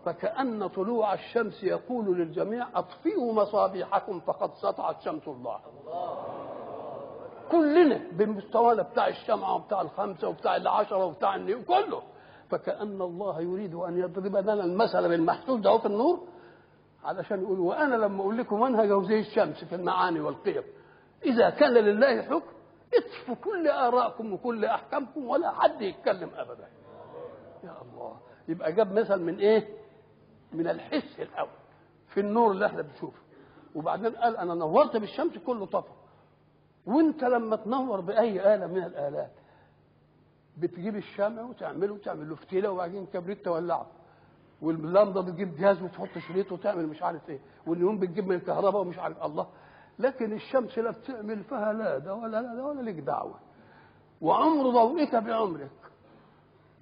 فكأن 0.05 0.67
طلوع 0.67 1.13
الشمس 1.13 1.63
يقول 1.63 2.17
للجميع 2.17 2.67
أطفئوا 2.75 3.33
مصابيحكم 3.33 4.19
فقد 4.19 4.53
سطعت 4.53 5.01
شمس 5.01 5.27
الله. 5.27 5.59
كلنا 7.51 8.01
بمستوانا 8.11 8.81
بتاع 8.83 9.07
الشمعة 9.07 9.55
وبتاع 9.55 9.81
الخمسة 9.81 10.27
وبتاع 10.27 10.55
العشرة 10.55 11.05
وبتاع 11.05 11.35
النيو 11.35 11.63
كله. 11.63 12.01
فكأن 12.49 13.01
الله 13.01 13.41
يريد 13.41 13.75
أن 13.75 13.97
يضرب 13.97 14.35
لنا 14.35 14.53
المثل 14.53 15.09
بالمحسوس 15.09 15.59
ده 15.59 15.77
في 15.77 15.85
النور 15.85 16.19
علشان 17.03 17.41
يقول 17.41 17.59
وأنا 17.59 17.95
لما 17.95 18.21
أقول 18.21 18.37
لكم 18.37 18.61
منهج 18.61 19.03
زي 19.03 19.19
الشمس 19.19 19.63
في 19.63 19.75
المعاني 19.75 20.19
والقيم 20.19 20.63
إذا 21.25 21.49
كان 21.49 21.73
لله 21.73 22.21
حكم 22.21 22.51
اطفوا 22.93 23.35
كل 23.43 23.67
آرائكم 23.67 24.33
وكل 24.33 24.65
أحكامكم 24.65 25.27
ولا 25.27 25.51
حد 25.51 25.81
يتكلم 25.81 26.29
أبدا. 26.35 26.67
يا 27.63 27.81
الله. 27.81 28.17
يبقى 28.47 28.71
جاب 28.73 28.91
مثل 28.99 29.21
من 29.21 29.37
إيه؟ 29.39 29.67
من 30.53 30.67
الحس 30.67 31.19
الأول 31.19 31.49
في 32.07 32.19
النور 32.19 32.51
اللي 32.51 32.65
إحنا 32.65 32.81
بنشوفه. 32.81 33.21
وبعدين 33.75 34.15
قال 34.15 34.37
أنا 34.37 34.53
نورت 34.55 34.97
بالشمس 34.97 35.37
كله 35.37 35.65
طفى. 35.65 35.91
وإنت 36.85 37.23
لما 37.23 37.55
تنور 37.55 38.01
بأي 38.01 38.55
آلة 38.55 38.67
من 38.67 38.83
الآلات 38.83 39.31
بتجيب 40.57 40.95
الشمع 40.95 41.41
وتعمله 41.41 41.93
وتعمل 41.93 42.29
له 42.29 42.35
فتيلة 42.35 42.71
وبعدين 42.71 43.05
كبريت 43.05 43.45
تولعه. 43.45 43.85
واللمبة 44.61 45.21
بتجيب 45.21 45.55
جهاز 45.55 45.81
وتحط 45.81 46.17
شريط 46.27 46.51
وتعمل 46.51 46.87
مش 46.87 47.03
عارف 47.03 47.29
إيه. 47.29 47.39
والنيون 47.67 47.99
بتجيب 47.99 48.27
من 48.27 48.35
الكهرباء 48.35 48.81
ومش 48.81 48.99
عارف 48.99 49.23
الله. 49.25 49.47
لكن 49.99 50.33
الشمس 50.33 50.77
لا 50.77 50.91
بتعمل 50.91 51.43
فيها 51.43 51.73
لا 51.73 51.97
ده 51.97 52.15
ولا 52.15 52.41
لا 52.41 52.55
ده 52.55 52.65
ولا 52.65 52.81
لك 52.81 52.95
دعوة. 52.99 53.39
وعمر 54.21 54.69
ضوئك 54.69 55.15
بعمرك. 55.15 55.71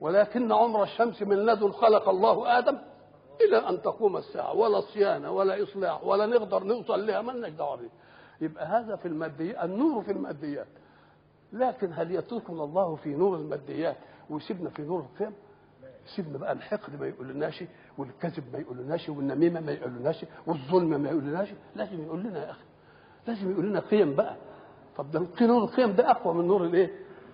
ولكن 0.02 0.52
عمر 0.52 0.84
الشمس 0.84 1.22
من 1.22 1.38
لدن 1.46 1.72
خلق 1.72 2.10
الله 2.10 2.58
آدم 2.60 2.78
إلى 3.48 3.58
أن 3.70 3.82
تقوم 3.82 4.18
الساعة. 4.18 4.56
ولا 4.56 4.82
صيانة 4.82 5.32
ولا 5.32 5.64
إصلاح 5.64 6.04
ولا 6.04 6.26
نقدر 6.26 6.64
نوصل 6.64 7.08
لها 7.08 7.22
مالناش 7.22 7.52
دعوه 7.52 7.76
بيه 7.76 7.90
يبقى 8.42 8.66
هذا 8.66 8.96
في 8.96 9.08
الماديات 9.08 9.64
النور 9.66 10.04
في 10.04 10.12
الماديات. 10.12 10.68
لكن 11.54 11.90
هل 11.94 12.12
يتركنا 12.16 12.64
الله 12.64 12.96
في 12.96 13.10
نور 13.10 13.36
الماديات 13.38 13.98
ويسيبنا 14.30 14.70
في 14.70 14.82
نور 14.82 15.00
القيم 15.00 15.34
سيبنا 16.16 16.38
بقى 16.38 16.52
الحقد 16.52 17.00
ما 17.00 17.08
يقولناش 17.08 17.64
والكذب 17.98 18.44
ما 18.54 18.60
يقولناش 18.60 19.10
والنميمة 19.10 19.60
ما 19.60 19.72
يقولناش 19.72 20.26
والظلم 20.48 20.90
ما 21.02 21.10
يقولناش. 21.10 21.48
لازم 21.76 22.04
يقول 22.06 22.20
لنا 22.20 22.46
يا 22.46 22.52
أخي 22.52 22.64
لازم 23.28 23.52
يقول 23.52 23.66
لنا 23.66 23.80
قيم 23.80 24.16
بقى. 24.16 24.36
طب 24.98 25.12
ده 25.12 25.26
نور 25.42 25.64
القيم 25.64 25.92
ده 25.96 26.12
أقوى 26.12 26.34
من 26.34 26.48
نور 26.48 26.64
الإيه؟ 26.66 26.92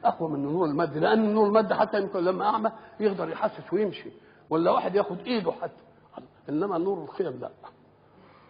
أقوى 0.07 0.29
من 0.29 0.35
النور 0.35 0.65
المادي 0.65 0.99
لأن 0.99 1.19
النور 1.25 1.47
المادي 1.47 1.75
حتى 1.75 2.01
يمكن 2.01 2.19
لما 2.19 2.45
أعمى 2.45 2.71
يقدر 2.99 3.29
يحسس 3.29 3.73
ويمشي 3.73 4.09
ولا 4.49 4.71
واحد 4.71 4.95
ياخد 4.95 5.17
إيده 5.19 5.51
حتى. 5.51 5.83
إنما 6.49 6.77
نور 6.77 6.97
القيم 7.03 7.39
لا. 7.41 7.49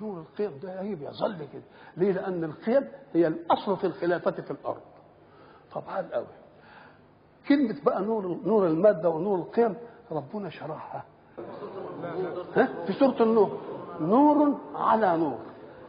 نور 0.01 0.19
القيم 0.19 0.59
ده 0.63 0.81
يجب 0.81 1.01
يظل 1.01 1.37
كده. 1.53 1.61
ليه؟ 1.97 2.11
لأن 2.11 2.43
القيم 2.43 2.87
هي 3.13 3.27
الأصل 3.27 3.77
في 3.77 3.87
الخلافة 3.87 4.31
في 4.31 4.51
الأرض. 4.51 4.81
طبعا 5.73 6.01
قوي 6.13 6.25
كلمة 7.47 7.75
بقى 7.85 8.01
نور 8.01 8.37
نور 8.45 8.67
الماده 8.67 9.09
ونور 9.09 9.37
القيم 9.39 9.75
ربنا 10.11 10.49
شرحها. 10.49 11.03
ها؟ 12.55 12.69
في 12.87 12.93
سورة 12.93 13.23
النور. 13.23 13.57
نور 14.01 14.57
على 14.75 15.17
نور. 15.17 15.37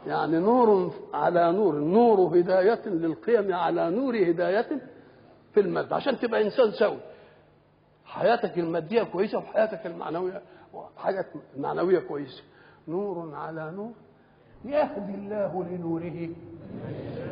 يعني 0.07 0.39
نور 0.39 0.93
على 1.15 1.53
نور. 1.53 1.75
نور 1.75 2.39
هداية 2.39 2.89
للقيم 2.89 3.55
على 3.55 3.91
نور 3.91 4.17
هداية 4.17 4.81
في 5.57 5.63
المادة 5.63 5.97
عشان 5.97 6.19
تبقى 6.19 6.43
إنسان 6.43 6.71
سوي. 6.71 6.99
حياتك 8.05 8.59
المادية 8.59 9.03
كويسة 9.03 9.39
وحياتك 9.39 9.87
المعنوية 9.87 10.43
حاجة 10.97 11.27
معنوية 11.57 11.99
كويسة. 11.99 12.43
نور 12.89 13.35
على 13.35 13.71
نور. 13.71 13.93
يهدي 14.65 15.15
الله 15.15 15.65
لنوره 15.65 16.29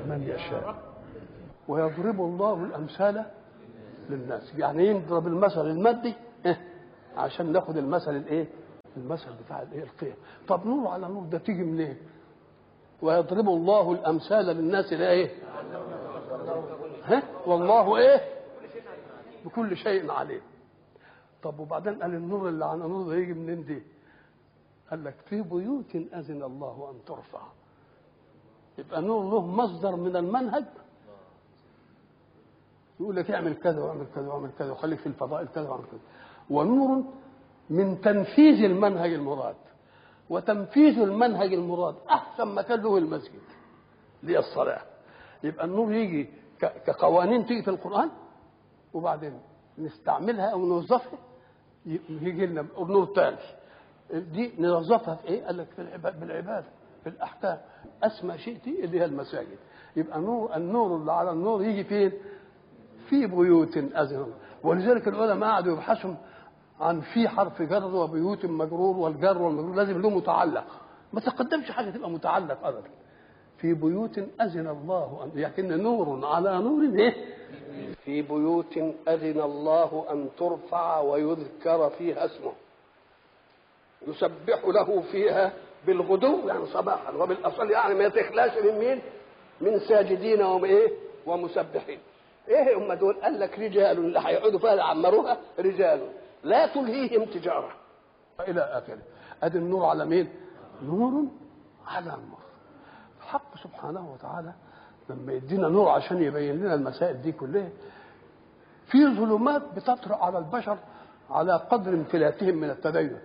من 0.09 0.23
يشاء. 0.29 0.75
ويضرب 1.69 2.21
الله 2.21 2.55
الأمثال 2.65 3.25
للناس. 4.11 4.55
يعني 4.59 4.87
يضرب 4.87 5.27
المثل 5.27 5.67
المادي 5.67 6.15
عشان 7.17 7.53
ناخد 7.53 7.77
المثل 7.77 8.17
الإيه؟ 8.17 8.47
المثل 8.97 9.29
بتاع 9.45 9.63
الإيه؟ 9.63 9.83
القيم. 9.83 10.15
طب 10.49 10.67
نور 10.67 10.89
على 10.89 11.09
نور 11.09 11.25
ده 11.25 11.39
تيجي 11.39 11.63
منين؟ 11.63 11.97
ويضرب 13.03 13.49
الله 13.49 13.93
الأمثال 13.93 14.47
للناس 14.47 14.93
لا 14.93 15.11
إيه؟ 15.11 15.31
والله 17.47 17.97
إيه؟ 17.97 18.21
بكل 19.45 19.77
شيء 19.77 20.11
عليم. 20.11 20.41
طب 21.43 21.59
وبعدين 21.61 22.03
قال 22.03 22.15
النور 22.15 22.49
اللي 22.49 22.65
على 22.65 22.81
نور 22.81 23.09
ده 23.09 23.15
يجي 23.17 23.33
منين 23.35 23.65
دي؟ 23.65 23.83
قال 24.91 25.05
لك 25.05 25.15
في 25.29 25.43
بيوت 25.43 25.95
أذن 25.95 26.43
الله 26.43 26.91
أن 26.91 27.05
ترفع. 27.05 27.41
يبقى 28.79 29.03
نور 29.03 29.31
له 29.31 29.47
مصدر 29.47 29.97
من 29.97 30.17
المنهج. 30.17 30.65
يقول 33.01 33.17
لك 33.17 33.31
اعمل 33.31 33.55
كذا 33.55 33.81
واعمل 33.83 34.07
كذا 34.15 34.29
واعمل 34.29 34.51
كذا 34.59 34.73
وخليك 34.73 34.99
في 34.99 35.07
الفضائل 35.07 35.49
كذا 35.49 35.69
واعمل 35.69 35.85
كذا. 35.85 36.01
ونور 36.51 37.05
من 37.71 38.01
تنفيذ 38.01 38.65
المنهج 38.65 39.13
المراد. 39.13 39.57
وتنفيذ 40.31 40.99
المنهج 40.99 41.53
المراد 41.53 41.95
أحسن 42.11 42.55
مكان 42.55 42.81
له 42.81 42.99
المسجد 42.99 43.41
اللي 44.23 44.39
الصلاه 44.39 44.83
يبقى 45.45 45.65
النور 45.65 45.93
يجي 45.93 46.29
كقوانين 46.87 47.47
تيجي 47.47 47.63
في 47.63 47.71
القرآن 47.71 48.11
وبعدين 48.95 49.41
نستعملها 49.79 50.47
أو 50.47 50.67
نوظفها 50.67 51.19
يجي 52.09 52.47
لنا 52.47 52.67
ثاني 53.15 53.37
دي 54.13 54.53
نوظفها 54.59 55.15
في 55.15 55.29
إيه؟ 55.29 55.45
قال 55.45 55.57
لك 55.57 55.67
في 55.77 55.83
العباد 55.83 56.21
بالعبادة 56.21 56.67
في 57.03 57.09
الأحكام. 57.09 57.59
أسمى 58.03 58.39
شيء 58.39 58.59
دي 58.65 58.85
اللي 58.85 59.01
هي 59.01 59.05
المساجد. 59.05 59.59
يبقى 59.97 60.21
نور 60.21 60.57
النور 60.57 60.97
اللي 60.97 61.13
على 61.13 61.31
النور 61.31 61.63
يجي 61.63 61.85
فين؟ 61.85 62.13
في 63.09 63.27
بيوت 63.27 63.77
اذن 63.77 64.27
ولذلك 64.63 65.09
العلماء 65.09 65.51
قعدوا 65.51 65.73
يبحثوا 65.73 66.15
عن 66.81 67.01
في 67.01 67.29
حرف 67.29 67.63
جر 67.63 67.95
وبيوت 67.97 68.45
مجرور 68.47 68.97
والجر 68.97 69.43
والمجرور 69.43 69.75
لازم 69.75 70.01
له 70.03 70.11
متعلق. 70.11 70.67
ما 71.13 71.21
تقدمش 71.21 71.71
حاجة 71.71 71.91
تبقى 71.91 72.11
متعلق 72.11 72.67
ابدا. 72.67 72.91
في 73.65 73.75
بيوت 73.75 74.19
أذن 74.19 74.69
الله 74.69 75.25
ان 75.25 75.41
لكن 75.41 75.83
نور 75.83 76.27
على 76.27 76.59
نور 76.59 76.83
إيه؟ 76.99 77.15
في 78.05 78.23
بيوت 78.23 78.77
أذن 79.09 79.41
الله 79.41 80.07
أن 80.11 80.29
ترفع 80.39 80.99
ويذكر 81.01 81.91
فيها 81.91 82.25
اسمه. 82.25 82.53
يسبح 84.07 84.65
له 84.65 85.01
فيها 85.01 85.53
بالغدو 85.87 86.49
يعني 86.49 86.67
صباحا. 86.67 87.11
وبالأصل 87.13 87.71
يعني 87.71 87.95
ما 87.95 88.09
تخلاش 88.09 88.65
من 88.65 88.79
مين؟ 88.79 89.03
من 89.61 89.79
ساجدين 89.89 90.43
وايه 90.43 90.93
ومسبحين. 91.27 91.99
إيه 92.49 92.79
هم 92.79 92.93
دول؟ 92.93 93.15
قال 93.23 93.41
لك 93.41 93.59
رجال 93.59 93.99
اللي 93.99 94.19
هيقعدوا 94.25 94.59
فيها 94.59 94.75
يعمروها 94.75 95.41
رجال. 95.59 96.09
لا 96.43 96.67
تلهيهم 96.67 97.25
تجارة. 97.25 97.71
إلى 98.49 98.61
آخره. 98.61 99.03
أدي 99.43 99.59
النور 99.59 99.85
على 99.85 100.05
مين؟ 100.05 100.29
نور 100.83 101.25
على 101.87 102.11
نور 102.11 102.44
الحق 103.35 103.57
سبحانه 103.63 104.13
وتعالى 104.13 104.53
لما 105.11 105.33
يدينا 105.33 105.69
نور 105.69 105.89
عشان 105.89 106.23
يبين 106.23 106.57
لنا 106.57 106.75
المسائل 106.75 107.23
دي 107.23 107.33
كلها. 107.33 107.69
في 108.87 109.07
ظلمات 109.17 109.63
بتطرأ 109.77 110.17
على 110.17 110.39
البشر 110.39 110.79
على 111.31 111.53
قدر 111.57 111.93
انفلاتهم 111.93 112.55
من 112.55 112.71
التدين. 112.71 113.19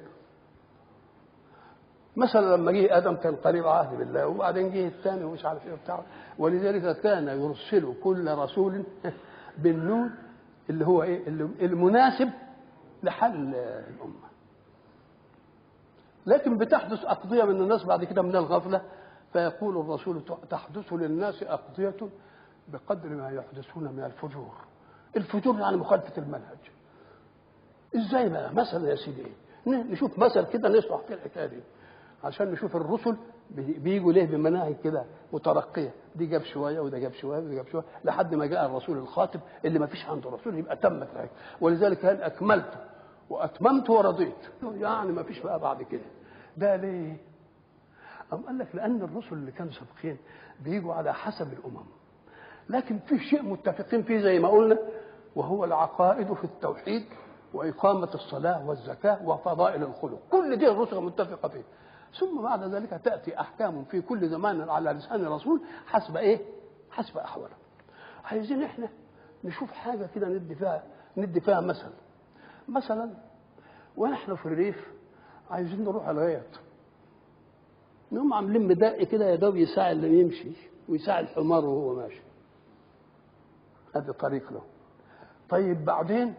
مثلا 2.15 2.55
لما 2.55 2.71
جه 2.71 2.97
آدم 2.97 3.15
كان 3.15 3.35
قريب 3.35 3.67
عهد 3.67 3.97
بالله 3.97 4.27
وبعدين 4.27 4.71
جه 4.71 4.87
الثاني 4.87 5.23
ومش 5.23 5.45
عارف 5.45 5.65
إيه 5.67 5.73
وبتاع. 5.73 6.03
ولذلك 6.37 6.99
كان 7.01 7.27
يرسل 7.27 7.93
كل 8.03 8.37
رسول 8.37 8.83
بالنور 9.63 10.09
اللي 10.69 10.85
هو 10.85 11.03
إيه؟ 11.03 11.27
المناسب 11.61 12.29
لحل 13.03 13.55
الأمة. 13.55 14.29
لكن 16.25 16.57
بتحدث 16.57 17.05
أقضية 17.05 17.43
من 17.43 17.61
الناس 17.61 17.83
بعد 17.83 18.03
كده 18.03 18.21
من 18.21 18.35
الغفلة 18.35 18.81
فيقول 19.33 19.77
الرسول 19.77 20.23
تحدث 20.49 20.93
للناس 20.93 21.43
أقضية 21.43 22.09
بقدر 22.67 23.09
ما 23.09 23.29
يحدثون 23.29 23.83
من 23.83 24.03
الفجور. 24.03 24.53
الفجور 25.17 25.59
يعني 25.59 25.77
مخالفة 25.77 26.21
المنهج. 26.21 26.57
إزاي 27.95 28.29
بقى؟ 28.29 28.53
مثلا 28.53 28.89
يا 28.89 28.95
سيدي 28.95 29.23
نشوف 29.67 30.19
مثل 30.19 30.45
كده 30.45 30.69
نشرح 30.69 31.01
فيه 31.07 31.13
الحكاية 31.13 31.45
دي. 31.45 31.59
عشان 32.23 32.51
نشوف 32.51 32.75
الرسل 32.75 33.17
بيجوا 33.55 34.13
ليه 34.13 34.25
بمناهج 34.25 34.75
كده 34.83 35.05
مترقية. 35.33 35.91
دي 36.15 36.25
جاب 36.25 36.43
شوية 36.43 36.79
وده 36.79 36.99
جاب 36.99 37.13
شوية 37.13 37.39
وده 37.39 37.53
جاب 37.55 37.67
شوية 37.67 37.83
لحد 38.03 38.35
ما 38.35 38.45
جاء 38.45 38.65
الرسول 38.65 38.97
الخاتم 38.97 39.39
اللي 39.65 39.79
ما 39.79 39.85
فيش 39.85 40.05
عنده 40.05 40.29
رسول 40.29 40.57
يبقى 40.57 40.75
تمت 40.75 41.03
الحكاية 41.03 41.29
ولذلك 41.61 42.05
قال 42.05 42.21
أكملت 42.21 42.73
وأتممت 43.29 43.89
ورضيت. 43.89 44.35
يعني 44.63 45.11
ما 45.11 45.23
فيش 45.23 45.39
بقى 45.39 45.59
بعد 45.59 45.83
كده. 45.83 46.05
ده 46.57 46.75
ليه؟ 46.75 47.17
أم 48.33 48.37
قال 48.41 48.57
لك 48.57 48.75
لأن 48.75 49.01
الرسل 49.01 49.33
اللي 49.33 49.51
كانوا 49.51 49.71
سابقين 49.71 50.17
بيجوا 50.63 50.93
على 50.93 51.13
حسب 51.13 51.53
الأمم. 51.53 51.85
لكن 52.69 52.99
في 52.99 53.19
شيء 53.19 53.41
متفقين 53.43 54.03
فيه 54.03 54.21
زي 54.21 54.39
ما 54.39 54.47
قلنا 54.49 54.77
وهو 55.35 55.65
العقائد 55.65 56.33
في 56.33 56.43
التوحيد 56.43 57.05
وإقامة 57.53 58.09
الصلاة 58.13 58.67
والزكاة 58.69 59.27
وفضائل 59.29 59.83
الخلق. 59.83 60.19
كل 60.31 60.55
دي 60.55 60.71
الرسل 60.71 61.01
متفقة 61.01 61.49
فيه. 61.49 61.63
ثم 62.19 62.41
بعد 62.41 62.63
ذلك 62.63 63.01
تأتي 63.03 63.39
أحكام 63.39 63.83
في 63.83 64.01
كل 64.01 64.29
زمان 64.29 64.69
على 64.69 64.91
لسان 64.91 65.25
الرسول 65.25 65.61
حسب 65.87 66.17
إيه؟ 66.17 66.39
حسب 66.91 67.17
أحواله. 67.17 67.55
عايزين 68.25 68.63
إحنا 68.63 68.89
نشوف 69.43 69.71
حاجة 69.71 70.09
كده 70.15 70.27
ندي 70.27 70.55
فيها 70.55 70.83
ندي 71.17 71.39
فيها 71.41 71.61
مثل. 71.61 71.89
مثلا 72.67 73.09
ونحن 73.97 74.35
في 74.35 74.45
الريف 74.45 74.87
عايزين 75.51 75.83
نروح 75.83 76.07
الغيط. 76.07 76.59
نقوم 78.11 78.33
عاملين 78.33 78.67
مدق 78.67 79.03
كده 79.03 79.25
يا 79.25 79.35
دوب 79.35 79.55
يساعد 79.55 79.95
اللي 79.95 80.19
يمشي 80.19 80.51
ويساعد 80.89 81.23
الحمار 81.23 81.65
وهو 81.65 81.95
ماشي. 81.95 82.21
هذا 83.95 84.11
طريق 84.11 84.53
له. 84.53 84.61
طيب 85.49 85.85
بعدين 85.85 86.33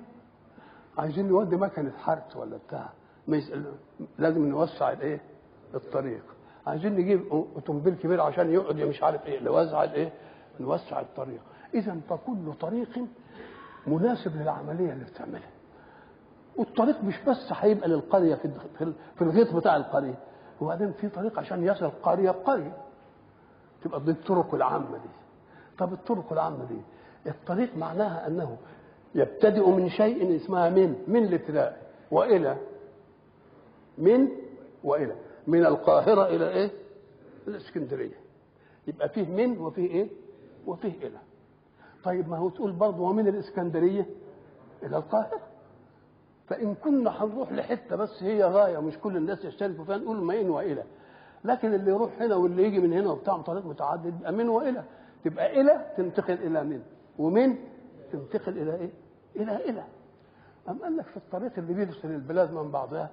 عايزين 0.98 1.28
نودي 1.28 1.56
مكنة 1.56 1.90
حرث 1.98 2.36
ولا 2.36 2.56
بتاع. 2.56 2.88
لازم 4.18 4.46
نوسع 4.48 4.92
الإيه؟ 4.92 5.20
الطريق. 5.74 6.22
عايزين 6.66 6.92
نجيب 6.96 7.26
أوتوموبيل 7.32 7.94
كبير 7.94 8.20
عشان 8.20 8.52
يقعد 8.52 8.76
مش 8.76 9.02
عارف 9.02 9.26
إيه 9.26 9.40
نوسع 9.42 9.84
الإيه؟ 9.84 10.12
نوسع 10.60 11.00
الطريق. 11.00 11.40
إذا 11.74 12.00
فكل 12.08 12.52
طريق 12.60 12.88
مناسب 13.86 14.36
للعملية 14.36 14.92
اللي 14.92 15.04
بتعملها. 15.04 15.50
والطريق 16.56 17.04
مش 17.04 17.14
بس 17.28 17.48
هيبقى 17.52 17.88
للقرية 17.88 18.34
في 18.34 18.50
في 19.16 19.22
الغيط 19.22 19.54
بتاع 19.54 19.76
القرية. 19.76 20.14
وبعدين 20.60 20.92
في 20.92 21.08
طريق 21.08 21.38
عشان 21.38 21.64
يصل 21.64 21.90
قرية 22.02 22.30
بقريه 22.30 22.76
تبقى 23.82 24.00
دي 24.04 24.10
الطرق 24.10 24.54
العامه 24.54 24.92
دي. 24.96 25.08
طب 25.78 25.92
الطرق 25.92 26.32
العامه 26.32 26.64
دي 26.64 26.78
الطريق 27.30 27.76
معناها 27.76 28.26
أنه 28.26 28.56
يبتدئ 29.14 29.68
من 29.70 29.88
شيء 29.88 30.36
اسمها 30.36 30.70
من 30.70 31.04
من 31.08 31.24
الابتداء 31.24 31.90
وإلى 32.10 32.56
من 33.98 34.28
وإلى. 34.84 35.14
من 35.46 35.66
القاهرة 35.66 36.26
إلى 36.26 36.48
إيه؟ 36.48 36.70
الاسكندريه 37.48 38.14
يبقى 38.86 39.08
فيه 39.08 39.26
من 39.28 39.58
وفيه 39.58 39.86
إيه؟ 39.90 40.08
وفيه 40.66 41.06
إلى. 41.06 41.18
طيب 42.04 42.28
ما 42.28 42.36
هو 42.36 42.48
تقول 42.48 42.72
برضه 42.72 43.02
ومن 43.02 43.28
الإسكندرية؟ 43.28 44.06
إلى 44.82 44.96
القاهرة. 44.96 45.40
فإن 46.50 46.74
كنا 46.74 47.24
هنروح 47.24 47.52
لحتة 47.52 47.96
بس 47.96 48.22
هي 48.22 48.44
غاية 48.44 48.78
مش 48.78 48.98
كل 48.98 49.16
الناس 49.16 49.44
يشتركوا 49.44 49.84
فيها 49.84 49.96
نقول 49.96 50.16
ما 50.16 50.40
إن 50.40 50.50
وإلى. 50.50 50.84
لكن 51.44 51.74
اللي 51.74 51.90
يروح 51.90 52.10
هنا 52.20 52.34
واللي 52.34 52.62
يجي 52.64 52.78
من 52.78 52.92
هنا 52.92 53.10
وبتاع 53.10 53.36
طريق 53.36 53.66
متعدد 53.66 54.06
يبقى 54.18 54.32
من 54.32 54.48
وإلى. 54.48 54.84
تبقى 55.24 55.60
إلى 55.60 55.86
تنتقل 55.96 56.32
إلى 56.34 56.64
من؟ 56.64 56.82
ومن 57.18 57.56
تنتقل 58.12 58.58
إلى 58.58 58.74
إيه؟ 58.74 58.90
إلى 59.36 59.56
إلى. 59.70 59.84
أم 60.68 60.78
قال 60.82 60.96
لك 60.96 61.04
في 61.06 61.16
الطريق 61.16 61.52
اللي 61.58 61.74
بيفصل 61.74 62.08
البلاد 62.08 62.52
من 62.52 62.70
بعضها 62.70 63.10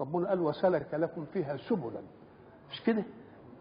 ربنا 0.00 0.28
قال 0.28 0.40
وسلك 0.40 0.86
لكم 0.94 1.24
فيها 1.32 1.56
سبلا. 1.56 2.00
مش 2.72 2.82
كده؟ 2.82 3.02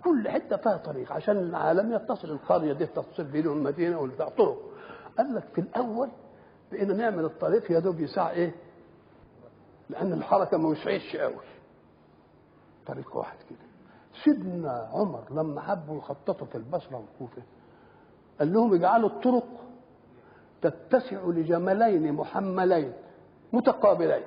كل 0.03 0.29
حتة 0.29 0.57
فيها 0.57 0.77
طريق 0.77 1.11
عشان 1.11 1.37
العالم 1.37 1.93
يتصل. 1.93 2.31
القرية 2.31 2.73
دي 2.73 2.85
تتصل 2.85 3.23
بينهم 3.23 3.57
المدينة 3.57 3.99
والبتاع 3.99 4.29
طرق. 4.29 4.57
قال 5.17 5.35
لك 5.35 5.43
في 5.55 5.61
الأول 5.61 6.09
بقينا 6.71 6.93
نعمل 6.93 7.25
الطريق 7.25 7.71
يا 7.71 7.79
دوب 7.79 7.99
يساع 7.99 8.29
إيه؟ 8.31 8.51
لأن 9.89 10.13
الحركة 10.13 10.57
ما 10.57 10.69
وسعتش 10.69 11.15
قوي 11.15 11.35
طريق 12.85 13.15
واحد 13.17 13.37
كده. 13.49 13.59
سيدنا 14.23 14.89
عمر 14.93 15.23
لما 15.31 15.61
حبوا 15.61 15.97
يخططوا 15.97 16.47
في 16.47 16.55
البصرة 16.55 16.95
والكوفة 16.97 17.41
قال 18.39 18.53
لهم 18.53 18.73
اجعلوا 18.73 19.09
الطرق 19.09 19.45
تتسع 20.61 21.21
لجملين 21.25 22.13
محملين 22.13 22.93
متقابلين. 23.53 24.23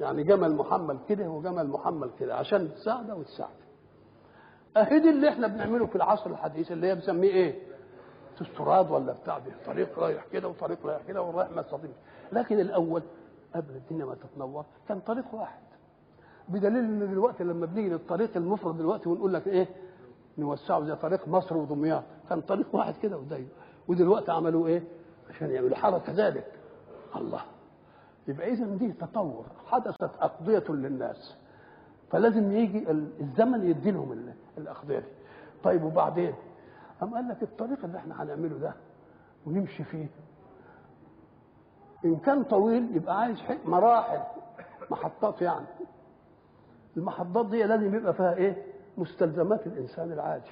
يعني 0.00 0.22
جمل 0.24 0.54
محمل 0.54 0.98
كده 1.08 1.28
وجمل 1.28 1.66
محمل 1.68 2.10
كده 2.20 2.34
عشان 2.36 2.74
تساعده 2.74 3.14
وتساعده 3.14 3.66
اهدي 4.76 5.10
اللي 5.10 5.28
إحنا 5.28 5.46
بنعمله 5.46 5.86
في 5.86 5.96
العصر 5.96 6.30
الحديث 6.30 6.72
اللي 6.72 6.86
هي 6.86 6.94
بنسميه 6.94 7.30
إيه؟ 7.30 7.62
استراد 8.42 8.90
ولا 8.90 9.12
بتاع 9.12 9.38
ده 9.38 9.52
طريق 9.66 9.98
رايح 9.98 10.24
كده 10.32 10.48
وطريق 10.48 10.86
رايح 10.86 11.02
كده 11.08 11.22
ورايح 11.22 11.50
ما 11.50 11.62
تستطيعش 11.62 11.94
لكن 12.32 12.60
الأول 12.60 13.02
قبل 13.56 13.76
الدنيا 13.76 14.04
ما 14.04 14.14
تتنور 14.14 14.64
كان 14.88 15.00
طريق 15.00 15.34
واحد. 15.34 15.58
بدليل 16.48 16.76
إن 16.84 17.10
دلوقتي 17.10 17.44
لما 17.44 17.66
بنيجي 17.66 17.88
للطريق 17.88 18.36
المفرد 18.36 18.78
دلوقتي 18.78 19.08
ونقول 19.08 19.34
لك 19.34 19.46
إيه؟ 19.46 19.66
نوسعه 20.38 20.84
زي 20.84 20.94
طريق 20.96 21.28
مصر 21.28 21.56
ودمياط. 21.56 22.02
كان 22.28 22.40
طريق 22.40 22.74
واحد 22.74 22.94
كده 23.02 23.16
وضيق 23.18 23.48
ودلوقتي 23.88 24.32
عملوا 24.32 24.66
إيه؟ 24.66 24.82
عشان 25.30 25.50
يعملوا 25.50 25.76
حركه 25.76 26.12
ذلك 26.12 26.52
الله. 27.16 27.40
يبقى 28.28 28.52
اذا 28.52 28.66
دي 28.66 28.92
تطور. 28.92 29.44
حدثت 29.66 30.02
أقضية 30.02 30.64
للناس. 30.68 31.36
فلازم 32.10 32.52
يجي 32.52 32.90
الزمن 33.20 33.70
يدي 33.70 33.90
لهم 33.90 34.32
الأقضية 34.58 34.98
دي. 34.98 35.06
طيب 35.64 35.84
وبعدين؟ 35.84 36.34
قام 37.00 37.14
قال 37.14 37.28
لك 37.28 37.42
الطريق 37.42 37.84
اللي 37.84 37.98
إحنا 37.98 38.22
هنعمله 38.22 38.58
ده 38.58 38.72
ونمشي 39.46 39.84
فيه 39.84 40.06
إن 42.06 42.16
كان 42.16 42.42
طويل 42.44 42.96
يبقى 42.96 43.20
عايز 43.20 43.38
مراحل 43.64 44.20
محطات 44.90 45.42
يعني. 45.42 45.66
المحطات 46.96 47.46
دي 47.46 47.62
لازم 47.62 47.94
يبقى 47.94 48.14
فيها 48.14 48.34
إيه؟ 48.34 48.62
مستلزمات 48.98 49.66
الإنسان 49.66 50.12
العادي 50.12 50.50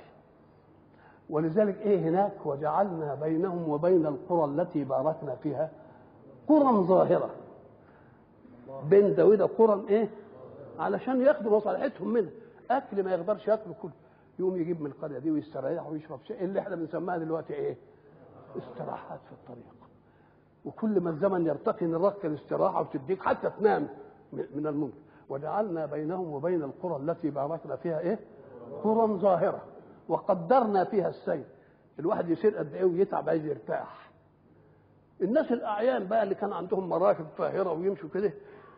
ولذلك 1.30 1.78
إيه 1.78 1.98
هناك؟ 2.08 2.32
وجعلنا 2.46 3.14
بينهم 3.14 3.68
وبين 3.68 4.06
القرى 4.06 4.44
التي 4.44 4.84
باركنا 4.84 5.34
فيها 5.34 5.70
قرى 6.48 6.82
ظاهرة. 6.86 7.30
بين 8.90 9.20
وده 9.20 9.46
قرى 9.46 9.84
إيه؟ 9.88 10.08
علشان 10.78 11.20
ياخدوا 11.22 11.56
مصالحتهم 11.56 12.08
منها. 12.08 12.30
أكل 12.70 13.02
ما 13.02 13.10
يقدرش 13.14 13.48
ياكله 13.48 13.74
كله 13.82 13.92
يقوم 14.38 14.56
يجيب 14.56 14.80
من 14.80 14.86
القرية 14.86 15.18
دي 15.18 15.30
ويستريح 15.30 15.86
ويشرب 15.86 16.18
شيء 16.26 16.44
اللي 16.44 16.60
إحنا 16.60 16.76
بنسميها 16.76 17.18
دلوقتي 17.18 17.54
إيه؟ 17.54 17.76
استراحات 18.58 19.20
في 19.26 19.32
الطريق. 19.32 19.74
وكل 20.64 21.00
ما 21.00 21.10
الزمن 21.10 21.46
يرتقي 21.46 21.86
نرك 21.86 22.26
الاستراحة 22.26 22.80
وتديك 22.80 23.20
حتى 23.22 23.50
تنام 23.58 23.88
من 24.32 24.66
الممكن. 24.66 24.98
وجعلنا 25.28 25.86
بينهم 25.86 26.32
وبين 26.32 26.62
القرى 26.62 26.96
التي 26.96 27.30
باركنا 27.30 27.76
فيها 27.76 27.98
إيه؟ 28.00 28.18
قرى 28.84 29.06
ظاهرة. 29.06 29.60
وقدرنا 30.08 30.84
فيها 30.84 31.08
السير 31.08 31.44
الواحد 31.98 32.28
يسير 32.28 32.56
قد 32.58 32.74
إيه 32.74 32.84
ويتعب 32.84 33.28
عايز 33.28 33.44
يرتاح. 33.44 34.10
الناس 35.22 35.52
الأعيان 35.52 36.06
بقى 36.06 36.22
اللي 36.22 36.34
كان 36.34 36.52
عندهم 36.52 36.88
مراكب 36.88 37.26
طاهرة 37.38 37.72
ويمشوا 37.72 38.08
كده 38.14 38.32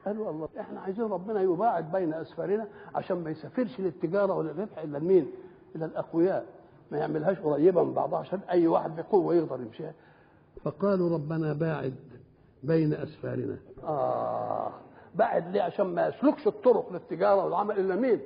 قالوا 0.07 0.31
الله 0.31 0.49
إحنا 0.61 0.81
عايزين 0.81 1.05
ربنا 1.05 1.42
يباعد 1.42 1.92
بين 1.92 2.14
أسفارنا 2.14 2.66
عشان 2.94 3.25
ما 3.25 3.31
يسافرش 3.31 3.81
للتجارة 3.81 4.35
ولا 4.35 4.51
إلا 4.85 4.99
لمين؟ 4.99 5.31
إلى 5.77 5.85
الأقوياء. 5.85 6.46
ما 6.90 6.99
يعملهاش 6.99 7.38
قريبه 7.40 7.83
من 7.85 7.92
بعضها 7.94 8.18
عشان 8.18 8.40
أي 8.51 8.66
واحد 8.66 8.96
بقوة 8.96 9.35
يقدر 9.35 9.61
يمشيها. 9.61 9.92
فقالوا 10.64 11.14
ربنا 11.14 11.53
باعد 11.53 11.95
بين 12.62 12.95
أسفارنا. 12.95 13.57
آه 13.85 14.71
بعد 15.14 15.49
ليه؟ 15.49 15.62
عشان 15.62 15.87
ما 15.87 16.07
يسلكش 16.09 16.47
الطرق 16.47 16.92
للتجارة 16.92 17.45
والعمل 17.45 17.79
إلا 17.81 17.97
مين؟ 17.97 18.21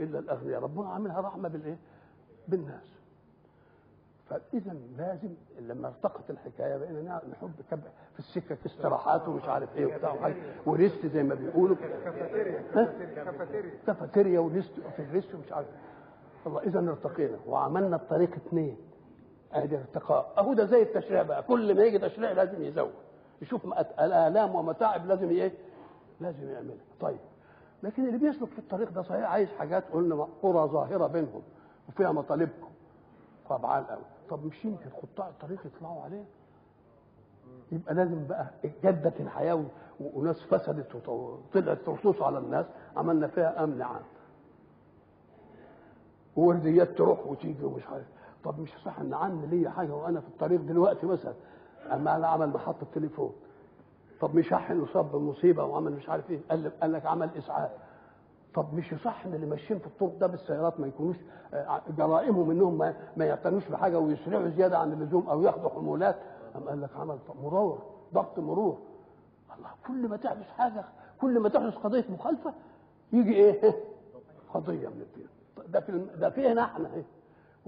إلا 0.00 0.18
الأغنياء. 0.18 0.60
ربنا 0.62 0.88
عاملها 0.88 1.20
رحمة 1.20 1.48
بالإيه؟ 1.48 1.76
بالناس. 2.48 2.98
فإذا 4.30 4.76
لازم 4.98 5.28
لما 5.60 5.88
ارتقت 5.88 6.30
الحكاية 6.30 6.76
بقينا 6.76 7.22
نحب 7.30 7.50
في 8.12 8.18
السكة 8.18 8.58
استراحات 8.66 9.28
ومش 9.28 9.44
عارف 9.44 9.76
إيه 9.76 9.86
وبتاع 9.86 10.34
و 10.66 10.74
rest 10.74 11.06
زي 11.06 11.22
ما 11.22 11.34
بيقولوا. 11.34 11.76
كافيتيريا. 13.86 14.40
و 14.40 14.46
rest 14.46 14.72
في 14.96 15.02
ال 15.02 15.08
rest 15.08 15.34
ومش 15.34 15.52
عارف. 15.52 15.66
الله 16.46 16.62
إذا 16.62 16.78
ارتقينا 16.78 17.38
وعملنا 17.46 17.96
الطريق 17.96 18.34
اثنين 18.34 18.76
ادي 19.52 19.76
ارتقاء 19.76 20.32
أهو 20.38 20.52
ده 20.54 20.64
زي 20.64 20.82
التشريع 20.82 21.22
بقى. 21.22 21.42
كل 21.42 21.74
ما 21.76 21.82
يجي 21.84 21.98
تشريع 21.98 22.32
لازم 22.32 22.62
يزود. 22.62 22.92
يشوف 23.42 23.66
الآلام 24.00 24.54
ومتاعب 24.54 25.06
لازم 25.06 25.28
إيه؟ 25.28 25.52
لازم 26.20 26.48
يعملها. 26.50 26.76
طيب. 27.00 27.18
لكن 27.82 28.06
اللي 28.06 28.18
بيسلك 28.18 28.48
في 28.48 28.58
الطريق 28.58 28.90
ده 28.90 29.02
صحيح 29.02 29.30
عايز 29.30 29.48
حاجات 29.58 29.84
قلنا 29.92 30.28
قرى 30.42 30.68
ظاهرة 30.68 31.06
بينهم 31.06 31.42
وفيها 31.88 32.12
مطالبكم. 32.12 32.68
طبعا 33.48 33.80
قوي 33.80 34.02
طب 34.30 34.44
مش 34.46 34.64
يمكن 34.64 34.90
قطاع 35.02 35.28
الطريق 35.28 35.66
يطلعوا 35.66 36.02
عليه؟ 36.02 36.24
يبقى 37.72 37.94
لازم 37.94 38.26
بقى 38.26 38.46
جدت 38.84 39.20
الحياة 39.20 39.64
وناس 40.00 40.42
فسدت 40.42 41.08
وطلعت 41.08 41.78
ترصوص 41.86 42.22
على 42.22 42.38
الناس. 42.38 42.66
عملنا 42.96 43.26
فيها 43.26 43.64
أمن 43.64 43.82
عام. 43.82 44.02
وورديات 46.36 46.88
تروح 46.98 47.26
وتيجي 47.26 47.64
ومش 47.64 47.82
عارف. 47.86 48.06
طب 48.44 48.60
مش 48.60 48.70
صح 48.84 48.98
إن 49.00 49.14
عم 49.14 49.44
ليا 49.44 49.70
حاجة 49.70 49.94
وأنا 49.94 50.20
في 50.20 50.28
الطريق 50.28 50.60
دلوقتي 50.60 51.06
مثلا؟ 51.06 51.34
اما 51.92 52.16
أنا 52.16 52.26
عمل 52.28 52.48
محطه 52.48 52.86
تليفون 52.94 53.32
طب 54.20 54.34
مش 54.34 54.48
شحن 54.48 54.80
وصاب 54.80 55.12
بمصيبه 55.12 55.64
وعمل 55.64 55.92
مش 55.92 56.08
عارف 56.08 56.30
إيه؟ 56.30 56.40
قال 56.80 56.92
لك 56.92 57.06
عمل 57.06 57.30
إسعاف. 57.38 57.70
طب 58.54 58.74
مش 58.74 58.92
يصح 58.92 59.26
إن 59.26 59.34
اللي 59.34 59.46
ماشيين 59.46 59.78
في 59.80 59.86
الطرق 59.86 60.18
ده 60.20 60.26
بالسيارات 60.26 60.80
ما 60.80 60.86
يكونوش 60.86 61.16
جرائمهم 61.98 62.50
إنهم 62.50 62.78
ما, 62.78 62.94
ما 63.16 63.24
يعتنوش 63.24 63.68
بحاجة 63.68 63.98
ويسرعوا 63.98 64.48
زيادة 64.48 64.78
عن 64.78 64.92
اللزوم 64.92 65.28
أو 65.28 65.42
ياخدوا 65.42 65.68
حمولات؟ 65.70 66.16
أم 66.56 66.68
قال 66.68 66.80
لك 66.82 66.90
عمل 66.96 67.18
مرور 67.42 67.78
ضبط 68.14 68.38
مرور. 68.38 68.78
الله 69.58 69.68
كل 69.86 70.08
ما 70.08 70.16
تحدث 70.16 70.48
حاجة 70.50 70.84
كل 71.20 71.38
ما 71.40 71.48
تحدث 71.48 71.74
قضية 71.74 72.04
مخالفة 72.10 72.52
يجي 73.12 73.34
إيه؟ 73.34 73.74
قضية 74.54 74.88
من 74.88 75.00
الدين. 75.00 75.26
ده 75.68 75.80
في 75.80 76.06
ده 76.16 76.30
فينا 76.30 76.64
إحنا 76.64 76.94
إيه؟ 76.94 77.04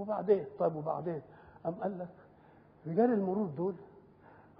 وبعدين؟ 0.00 0.44
طيب 0.58 0.76
وبعدين؟ 0.76 1.20
أم 1.66 1.72
قال 1.74 1.98
لك 1.98 2.08
رجال 2.86 3.12
المرور 3.12 3.46
دول 3.46 3.74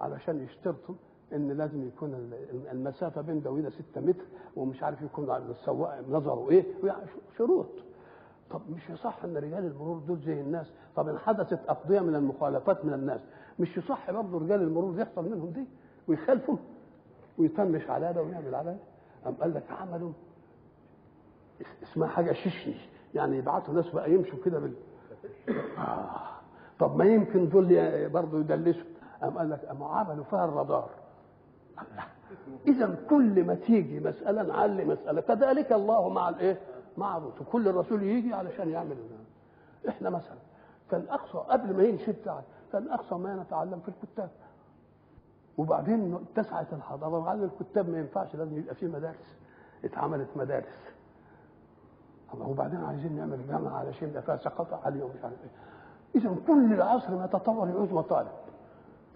علشان 0.01 0.45
يشترطوا 0.45 0.95
إن 1.33 1.53
لازم 1.53 1.89
يكون 1.89 2.33
المسافة 2.73 3.21
بين 3.21 3.43
ده 3.43 3.51
وده 3.51 3.71
6 3.71 4.01
متر 4.01 4.25
ومش 4.57 4.83
عارف 4.83 5.03
يكون 5.03 5.31
السواق 5.51 6.05
نظره 6.11 6.51
إيه؟ 6.51 6.65
شروط. 7.39 7.67
طب 8.51 8.61
مش 8.71 8.91
يصح 8.91 9.25
إن 9.25 9.37
رجال 9.37 9.65
المرور 9.67 9.99
دول 9.99 10.19
زي 10.19 10.41
الناس؟ 10.41 10.67
طب 10.97 11.09
إن 11.09 11.19
حدثت 11.19 11.61
أقضية 11.69 12.01
من 12.01 12.15
المخالفات 12.15 12.85
من 12.85 12.93
الناس 12.95 13.21
مش 13.59 13.77
يصح 13.77 14.11
برضه 14.11 14.39
رجال 14.39 14.63
المرور 14.63 15.01
يحصل 15.01 15.25
منهم 15.31 15.51
دي 15.51 15.65
ويخالفوا 16.09 16.57
ويطنش 17.39 17.91
على 17.91 18.13
ده 18.13 18.23
ويعمل 18.23 18.55
على 18.55 18.71
ده؟ 18.73 18.77
قام 19.25 19.35
قال 19.35 19.55
لك 19.55 19.71
عملوا 19.71 20.13
اسمها 21.83 22.09
حاجة 22.09 22.33
ششني 22.33 22.75
يعني 23.15 23.37
يبعتوا 23.39 23.75
ناس 23.75 23.89
بقى 23.89 24.13
يمشوا 24.15 24.39
كده 24.45 24.71
آه. 25.79 26.21
طب 26.79 26.97
ما 26.97 27.05
يمكن 27.05 27.49
دول 27.49 28.09
برضه 28.09 28.41
يدلسوا. 28.41 28.85
قام 29.23 29.39
قال 29.39 29.51
لك 29.51 29.65
قاموا 29.65 29.89
عملوا 29.89 30.25
فيها 30.25 30.45
الرادار. 30.45 30.91
إذا 32.67 32.99
كل 33.11 33.45
ما 33.45 33.55
تيجي 33.55 34.01
مسألة 34.01 34.43
نعلي 34.43 34.85
مسألة. 34.85 35.21
كذلك 35.21 35.73
الله 35.73 36.09
مع 36.09 36.29
الإيه؟ 36.29 36.59
مع 36.99 37.17
الرسل 37.17 37.45
كل 37.53 37.69
الرسول 37.69 38.03
يجي 38.03 38.35
علشان 38.35 38.69
يعمل 38.69 38.95
ده. 38.97 39.91
إحنا 39.91 40.11
مثلا 40.11 40.37
كان 40.91 41.05
أقصى 41.11 41.39
قبل 41.39 41.77
ما 41.77 41.83
يمشي 41.83 42.13
بتاع 42.13 42.41
كان 42.73 42.89
أقصى 42.89 43.15
ما 43.15 43.37
نتعلم 43.37 43.81
في 43.81 43.89
الكتاب. 43.89 44.31
وبعدين 45.59 46.19
اتسعت 46.37 46.73
الحضارة 46.73 47.19
وقال 47.19 47.45
الكتاب 47.61 47.89
ما 47.89 47.99
ينفعش 47.99 48.35
لازم 48.37 48.59
يبقى 48.59 48.75
فيه 48.75 48.87
مدارس. 48.87 49.37
اتعملت 49.85 50.29
مدارس. 50.37 50.93
وبعدين 52.39 52.85
عايزين 52.85 53.17
نعمل 53.17 53.49
جامعه 53.49 53.79
علشان 53.79 54.09
يبقى 54.09 54.23
فيها 54.23 54.37
ثقافه 54.37 54.77
عاليه 54.85 55.03
ومش 55.05 55.25
عارف 55.25 55.35
إيه. 55.45 55.51
إذا 56.21 56.37
كل 56.47 56.73
العصر 56.73 57.15
ما 57.15 57.25
يتطور 57.25 57.69
يعوز 57.69 57.93
مطالب 57.93 58.29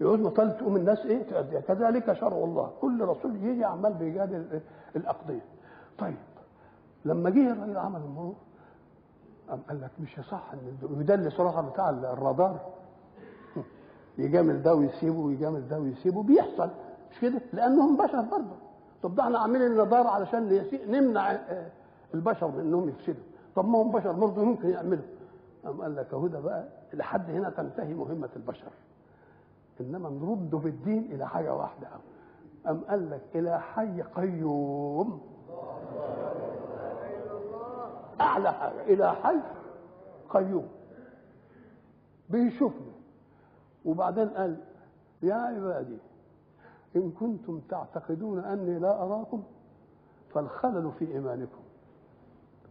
يعوز 0.01 0.19
مطالب 0.19 0.57
تقوم 0.57 0.75
الناس 0.75 1.05
إيه؟ 1.05 1.23
تؤديها 1.23 1.59
كذلك 1.61 2.13
شرع 2.13 2.37
الله 2.37 2.71
كل 2.81 3.01
رسول 3.05 3.35
يجي 3.35 3.65
عمال 3.65 3.93
بيجادل 3.93 4.61
الأقضية. 4.95 5.41
طيب 5.97 6.15
لما 7.05 7.29
جه 7.29 7.51
الراجل 7.51 7.77
عمل 7.77 7.99
المرور 8.01 8.35
قام 9.49 9.59
قال 9.69 9.81
لك 9.81 9.91
مش 9.99 10.17
يصح 10.17 10.43
إن 10.53 10.77
يدلس 10.99 11.39
رقم 11.39 11.69
بتاع 11.69 11.89
الرادار. 11.89 12.59
يجامل 14.17 14.61
ده 14.63 14.75
ويسيبه 14.75 15.19
ويجامل 15.19 15.67
ده 15.67 15.79
ويسيبه. 15.79 16.23
بيحصل. 16.23 16.69
مش 17.11 17.19
كده؟ 17.21 17.41
لأنهم 17.53 17.97
بشر 17.97 18.21
برضه. 18.21 18.55
طب 19.03 19.15
ده 19.15 19.23
إحنا 19.23 19.39
عاملين 19.39 19.67
النظاره 19.71 20.09
علشان 20.09 20.65
نمنع 20.87 21.31
آه، 21.31 21.67
البشر 22.15 22.47
من 22.47 22.59
انهم 22.59 22.89
يفسدوا. 22.89 23.23
طب 23.55 23.67
ما 23.67 23.81
هم 23.81 23.91
بشر 23.91 24.11
برضه 24.11 24.43
ممكن 24.43 24.69
يعملوا. 24.69 25.03
قام 25.65 25.81
قال 25.81 25.95
لك 25.95 26.13
اهو 26.13 26.27
ده 26.27 26.39
بقى 26.39 26.65
لحد 26.93 27.29
هنا 27.29 27.49
تنتهي 27.49 27.93
مهمة 27.93 28.29
البشر. 28.35 28.71
إنما 29.81 30.09
نرد 30.09 30.49
بالدين 30.49 31.11
إلى 31.11 31.27
حاجة 31.27 31.53
واحدة 31.55 31.87
قام 32.65 32.81
قال 32.89 33.09
لك 33.09 33.21
إلى 33.35 33.61
حي 33.61 34.01
قيوم. 34.01 35.21
أعلى 38.21 38.53
حاجة. 38.53 38.81
إلى 38.81 39.11
حي 39.15 39.39
قيوم. 40.29 40.67
بيشوفنا 42.29 42.91
وبعدين 43.85 44.29
قال 44.29 44.57
يا 45.23 45.33
عبادي 45.33 45.97
إن 46.95 47.11
كنتم 47.11 47.59
تعتقدون 47.69 48.39
أني 48.39 48.79
لا 48.79 49.03
أراكم 49.03 49.43
فالخلل 50.33 50.91
في 50.99 51.11
إيمانكم. 51.11 51.64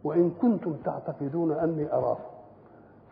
وإن 0.04 0.30
كنتم 0.42 0.72
تعتقدون 0.84 1.52
أني 1.52 1.92
اراكم 1.92 2.34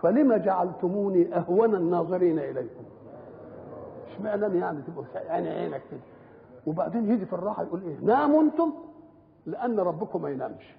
فلم 0.02 0.34
جعلتموني 0.34 1.36
أهون 1.36 1.74
الناظرين 1.74 2.38
إليكم؟ 2.38 2.84
اشمعنى 4.12 4.58
يعني 4.58 4.82
تبقوا 4.82 5.04
عين 5.14 5.46
عينك 5.46 5.82
كده؟ 5.90 6.00
وبعدين 6.66 7.10
يجي 7.12 7.26
في 7.26 7.32
الراحة 7.32 7.62
يقول 7.62 7.82
إيه؟ 7.82 7.96
ناموا 8.02 8.42
أنتم؟ 8.42 8.72
لأن 9.46 9.80
ربكم 9.80 10.22
ما 10.22 10.30
ينامش. 10.30 10.76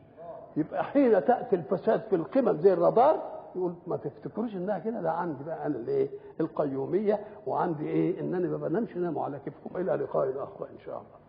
يبقى 0.57 0.83
حين 0.83 1.25
تأتي 1.25 1.55
الفساد 1.55 2.01
في 2.09 2.15
القمم 2.15 2.57
زي 2.57 2.73
الرادار 2.73 3.21
يقول 3.55 3.73
ما 3.87 3.97
تفتكروش 3.97 4.55
إنها 4.55 4.79
كده؟ 4.79 5.01
ده 5.01 5.11
عندي 5.11 5.43
بقى 5.43 5.65
أنا 5.65 5.75
الإيه؟ 5.75 6.09
القيومية 6.39 7.19
وعندي 7.47 7.87
إيه؟ 7.87 8.19
إنني 8.19 8.47
ما 8.47 8.57
بنامش 8.57 8.97
ناموا 8.97 9.23
على 9.23 9.39
كيفكم. 9.39 9.77
إلى 9.77 9.91
لقاء 9.95 10.29
آخر 10.43 10.65
إن 10.73 10.79
شاء 10.85 10.95
الله. 10.95 11.22